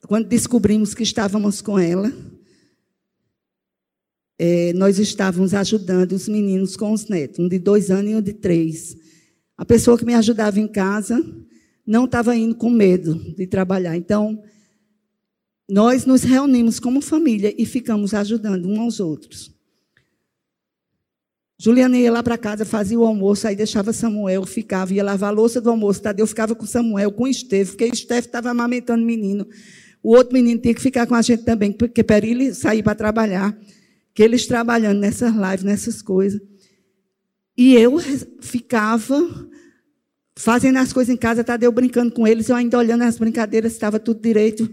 [0.08, 2.12] quando descobrimos que estávamos com ela,
[4.40, 8.22] é, nós estávamos ajudando os meninos com os netos, um de dois anos e um
[8.24, 8.98] de três.
[9.56, 11.24] A pessoa que me ajudava em casa
[11.86, 13.96] não estava indo com medo de trabalhar.
[13.96, 14.42] Então,
[15.70, 19.53] nós nos reunimos como família e ficamos ajudando uns aos outros.
[21.58, 25.34] Juliana ia lá para casa, fazia o almoço, aí deixava Samuel, ficava, ia lavar a
[25.34, 26.02] louça do almoço.
[26.02, 29.48] Tadeu ficava com Samuel, com Esteve, porque Esteve estava amamentando o menino.
[30.02, 32.96] O outro menino tinha que ficar com a gente também, porque para ele sair para
[32.96, 33.58] trabalhar.
[34.14, 36.42] Que eles trabalhando nessas lives, nessas coisas.
[37.58, 37.98] E eu
[38.42, 39.50] ficava
[40.36, 44.00] fazendo as coisas em casa, Tadeu brincando com eles, eu ainda olhando as brincadeiras, estava
[44.00, 44.70] tudo direito.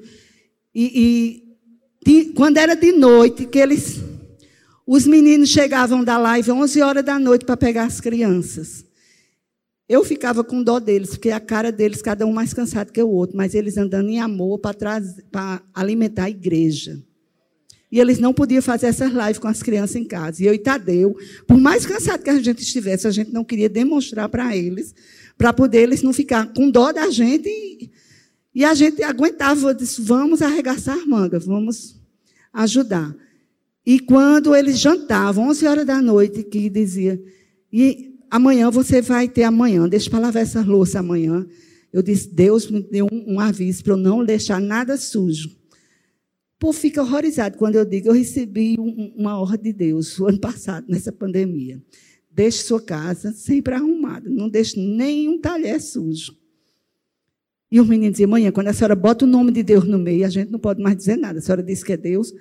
[0.74, 1.45] E,
[2.07, 4.01] e quando era de noite, que eles.
[4.87, 8.85] Os meninos chegavam da live 11 horas da noite para pegar as crianças.
[9.89, 13.09] Eu ficava com dó deles, porque a cara deles, cada um mais cansado que o
[13.09, 17.03] outro, mas eles andando em amor para alimentar a igreja.
[17.91, 20.43] E eles não podiam fazer essas lives com as crianças em casa.
[20.43, 21.16] E eu e Tadeu,
[21.47, 24.95] por mais cansado que a gente estivesse, a gente não queria demonstrar para eles,
[25.37, 27.49] para poder eles não ficar com dó da gente.
[27.49, 27.91] E,
[28.55, 32.01] e a gente aguentava, disse, vamos arregaçar mangas, vamos
[32.53, 33.12] ajudar.
[33.85, 37.20] E quando eles jantavam, 11 horas da noite, que dizia,
[37.72, 41.47] e amanhã você vai ter amanhã, deixa para lavar essa louça amanhã.
[41.93, 45.49] Eu disse, Deus me deu um, um aviso para eu não deixar nada sujo.
[45.49, 50.26] O povo fica horrorizado quando eu digo, eu recebi um, uma ordem de Deus o
[50.26, 51.83] ano passado, nessa pandemia.
[52.31, 56.39] Deixe sua casa sempre arrumada, não deixe nenhum talher sujo.
[57.72, 60.26] E o menino dizia, mãe, quando a senhora bota o nome de Deus no meio,
[60.26, 61.39] a gente não pode mais dizer nada.
[61.39, 62.33] A senhora disse que é Deus.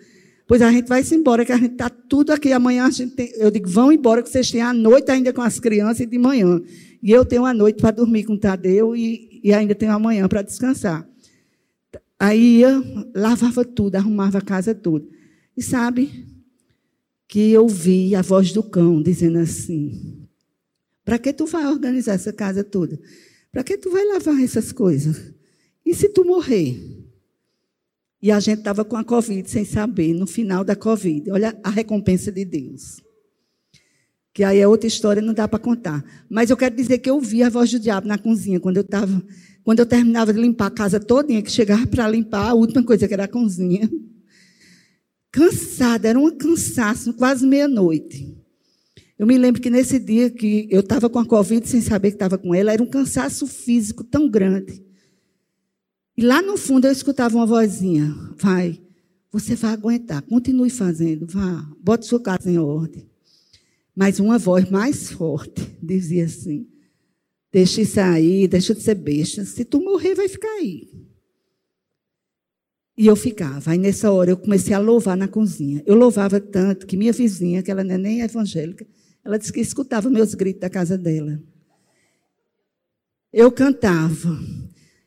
[0.50, 2.52] Pois a gente vai se embora, que a gente está tudo aqui.
[2.52, 5.44] Amanhã a gente tem, eu digo, vão embora, que vocês têm a noite ainda com
[5.44, 6.60] as crianças e de manhã.
[7.04, 10.28] E eu tenho a noite para dormir com o Tadeu e, e ainda tenho amanhã
[10.28, 11.08] para descansar.
[12.20, 12.82] Aí ia,
[13.14, 15.06] lavava tudo, arrumava a casa toda.
[15.56, 16.26] E sabe
[17.28, 20.28] que eu vi a voz do cão dizendo assim:
[21.06, 23.00] Para que tu vai organizar essa casa toda?
[23.52, 25.32] Para que tu vai lavar essas coisas?
[25.86, 26.99] E se tu morrer?
[28.22, 31.32] E a gente estava com a Covid sem saber, no final da Covid.
[31.32, 33.02] Olha a recompensa de Deus.
[34.34, 36.04] Que aí é outra história, não dá para contar.
[36.30, 38.82] Mas eu quero dizer que eu vi a voz do diabo na cozinha, quando eu
[38.82, 39.24] estava.
[39.64, 43.08] Quando eu terminava de limpar a casa todinha, que chegava para limpar, a última coisa
[43.08, 43.90] que era a cozinha.
[45.32, 48.36] Cansada, era um cansaço, quase meia-noite.
[49.18, 52.16] Eu me lembro que nesse dia que eu estava com a Covid sem saber que
[52.16, 54.89] estava com ela, era um cansaço físico tão grande.
[56.20, 58.78] E lá no fundo eu escutava uma vozinha: vai,
[59.32, 63.10] você vai aguentar, continue fazendo, vá, bote sua casa em ordem.
[63.96, 66.68] Mas uma voz mais forte dizia assim:
[67.50, 70.90] deixa isso aí, deixa de ser besta, se tu morrer, vai ficar aí.
[72.98, 73.72] E eu ficava.
[73.72, 75.82] Aí nessa hora eu comecei a louvar na cozinha.
[75.86, 78.86] Eu louvava tanto que minha vizinha, que ela não é nem evangélica,
[79.24, 81.42] ela disse que escutava meus gritos da casa dela.
[83.32, 84.38] Eu cantava.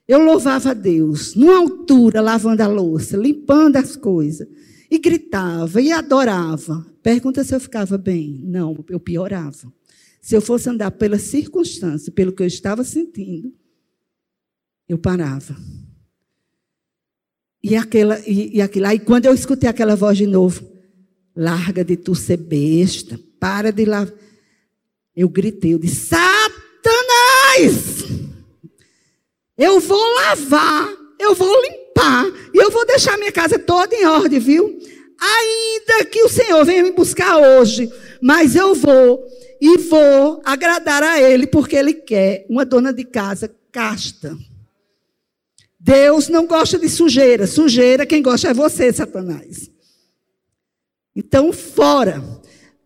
[0.06, 4.48] Eu louvava a Deus, numa altura, lavando a louça, limpando as coisas.
[4.90, 6.86] E gritava e adorava.
[7.02, 8.42] Pergunta se eu ficava bem.
[8.44, 9.72] Não, eu piorava.
[10.20, 13.54] Se eu fosse andar pela circunstância, pelo que eu estava sentindo,
[14.88, 15.56] eu parava.
[17.62, 18.86] E, aquela, e, e aquilo.
[18.86, 20.62] Aí, quando eu escutei aquela voz de novo,
[21.34, 24.06] larga de tu ser besta, para de lá.
[25.14, 28.02] Eu gritei, eu disse, Satanás!
[29.56, 30.88] Eu vou lavar,
[31.18, 34.78] eu vou limpar, e eu vou deixar minha casa toda em ordem, viu?
[35.20, 37.90] Ainda que o Senhor venha me buscar hoje,
[38.20, 39.24] mas eu vou
[39.60, 44.36] e vou agradar a Ele, porque Ele quer uma dona de casa casta.
[45.78, 47.46] Deus não gosta de sujeira.
[47.46, 49.70] Sujeira, quem gosta é você, Satanás.
[51.14, 52.22] Então, fora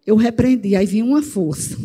[0.06, 1.76] eu repreendi, aí vinha uma força.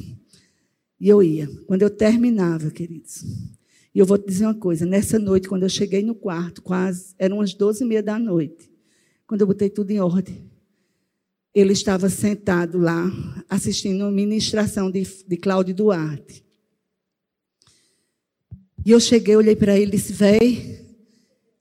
[1.00, 1.50] E eu ia.
[1.68, 3.24] Quando eu terminava, queridos.
[3.94, 7.14] E eu vou te dizer uma coisa: nessa noite, quando eu cheguei no quarto, quase,
[7.18, 8.72] eram umas doze e meia da noite,
[9.28, 10.50] quando eu botei tudo em ordem,
[11.54, 13.12] ele estava sentado lá,
[13.50, 16.44] assistindo a ministração de, de Cláudio Duarte.
[18.86, 20.86] E eu cheguei, olhei para ele e disse: Véi,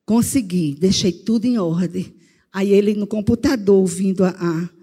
[0.05, 2.15] consegui, deixei tudo em ordem.
[2.53, 4.81] Aí ele no computador, ouvindo a, a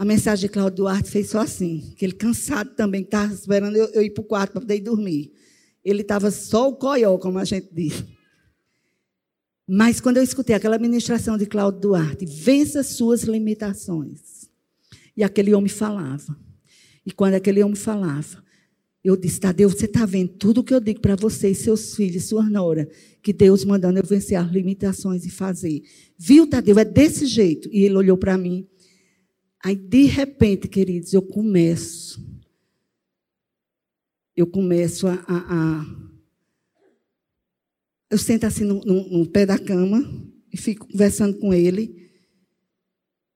[0.00, 3.84] a mensagem de Cláudio Duarte fez só assim, que ele cansado também, estava esperando eu,
[3.88, 5.30] eu ir para o quarto para poder ir dormir.
[5.84, 8.04] Ele estava só o coió, como a gente diz.
[9.66, 14.50] Mas quando eu escutei aquela ministração de Cláudio Duarte, vença suas limitações.
[15.16, 16.36] E aquele homem falava.
[17.06, 18.42] E quando aquele homem falava,
[19.02, 21.94] Eu disse, Tadeu, você está vendo tudo o que eu digo para você e seus
[21.94, 22.86] filhos, sua nora,
[23.22, 25.82] que Deus mandando eu vencer as limitações e fazer.
[26.18, 26.78] Viu, Tadeu?
[26.78, 27.68] É desse jeito.
[27.72, 28.66] E ele olhou para mim.
[29.64, 32.22] Aí, de repente, queridos, eu começo.
[34.40, 35.22] Eu começo a.
[35.28, 35.86] a, a
[38.08, 40.02] eu sento assim no, no, no pé da cama
[40.50, 42.10] e fico conversando com ele.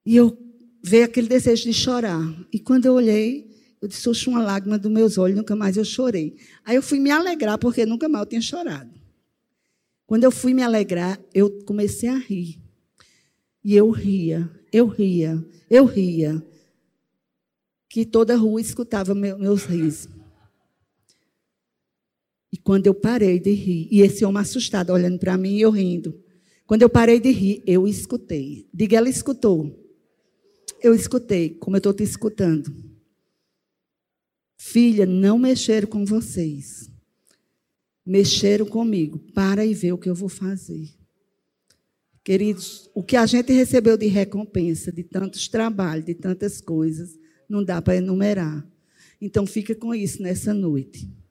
[0.07, 0.35] E eu
[0.83, 2.23] vejo aquele desejo de chorar.
[2.51, 3.51] E quando eu olhei,
[3.83, 6.39] eu disse, oxe, uma lágrima dos meus olhos, nunca mais eu chorei.
[6.65, 8.91] Aí eu fui me alegrar, porque nunca mais eu tinha chorado.
[10.07, 12.59] Quando eu fui me alegrar, eu comecei a rir.
[13.63, 16.43] E eu ria, eu ria, eu ria.
[17.91, 20.14] Que toda a rua escutava meus risos.
[22.55, 25.73] E quando eu parei de rir, e esse homem assustado olhando para mim e eu
[25.73, 26.17] rindo.
[26.69, 28.69] Quando eu parei de rir, eu escutei.
[28.73, 29.77] Diga, ela escutou.
[30.81, 32.73] Eu escutei, como eu estou te escutando.
[34.57, 36.89] Filha, não mexeram com vocês.
[38.07, 39.19] Mexeram comigo.
[39.35, 40.89] Para e vê o que eu vou fazer.
[42.23, 47.65] Queridos, o que a gente recebeu de recompensa, de tantos trabalhos, de tantas coisas, não
[47.65, 48.65] dá para enumerar.
[49.21, 51.24] Então, fica com isso nessa noite.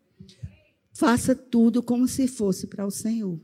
[0.94, 3.40] Faça tudo como se fosse para o Senhor.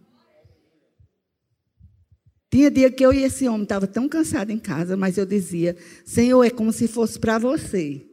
[2.51, 5.75] Tinha dia que eu e esse homem estavam tão cansados em casa, mas eu dizia:
[6.05, 8.09] Senhor, é como se fosse para você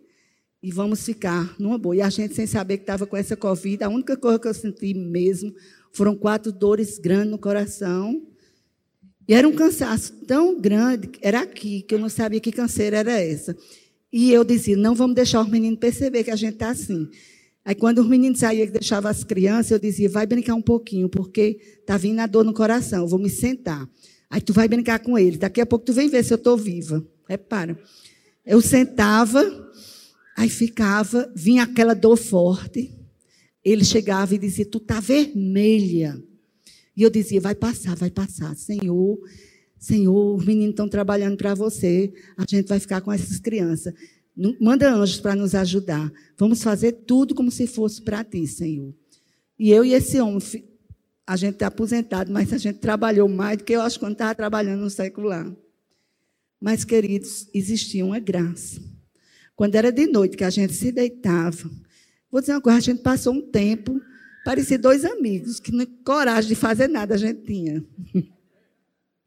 [0.62, 1.96] e vamos ficar numa boa.
[1.96, 4.54] E a gente, sem saber que estava com essa Covid, a única coisa que eu
[4.54, 5.54] senti mesmo
[5.92, 8.26] foram quatro dores grandes no coração.
[9.28, 13.12] E era um cansaço tão grande, era aqui, que eu não sabia que canseira era
[13.12, 13.56] essa.
[14.12, 17.08] E eu dizia, não vamos deixar os meninos perceber que a gente está assim.
[17.66, 21.08] Aí, quando os meninos saíam e deixavam as crianças, eu dizia, vai brincar um pouquinho,
[21.08, 23.86] porque está vindo a dor no coração, eu vou me sentar.
[24.30, 25.36] Aí tu vai brincar com ele.
[25.36, 27.04] Daqui a pouco tu vem ver se eu estou viva.
[27.28, 27.78] Repara.
[28.44, 29.42] Eu sentava,
[30.36, 32.92] Aí ficava, vinha aquela dor forte.
[33.64, 36.22] Ele chegava e dizia: Tu está vermelha.
[36.94, 38.54] E eu dizia: Vai passar, vai passar.
[38.54, 39.18] Senhor,
[39.78, 42.12] Senhor, os meninos estão trabalhando para você.
[42.36, 43.94] A gente vai ficar com essas crianças.
[44.60, 46.12] Manda anjos para nos ajudar.
[46.36, 48.94] Vamos fazer tudo como se fosse para ti, Senhor.
[49.58, 50.40] E eu e esse homem,
[51.26, 54.34] a gente está aposentado, mas a gente trabalhou mais do que eu acho quando estava
[54.34, 55.50] trabalhando no secular.
[56.60, 58.80] Mas, queridos, existia uma graça.
[59.54, 61.70] Quando era de noite, que a gente se deitava.
[62.30, 64.00] Vou dizer uma coisa, a gente passou um tempo,
[64.44, 65.72] parecia dois amigos, que
[66.04, 67.84] coragem de fazer nada a gente tinha.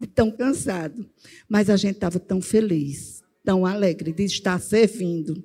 [0.02, 1.06] De tão cansado.
[1.50, 3.19] Mas a gente estava tão feliz,
[3.50, 5.44] tão alegre de estar servindo.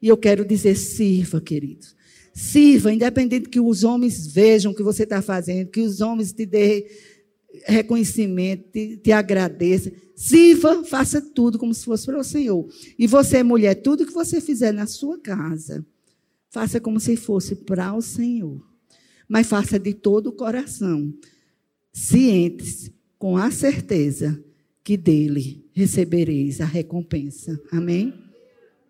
[0.00, 1.96] E eu quero dizer, sirva, queridos.
[2.34, 6.44] Sirva, independente que os homens vejam o que você está fazendo, que os homens te
[6.44, 6.84] dêem
[7.64, 9.90] reconhecimento, te, te agradeça.
[10.14, 12.68] Sirva, faça tudo como se fosse para o Senhor.
[12.98, 15.82] E você, mulher, tudo que você fizer na sua casa,
[16.50, 18.62] faça como se fosse para o Senhor.
[19.26, 21.14] Mas faça de todo o coração,
[21.90, 24.44] cientes, com a certeza
[24.84, 27.56] que dele recebereis a recompensa.
[27.70, 28.12] Amém?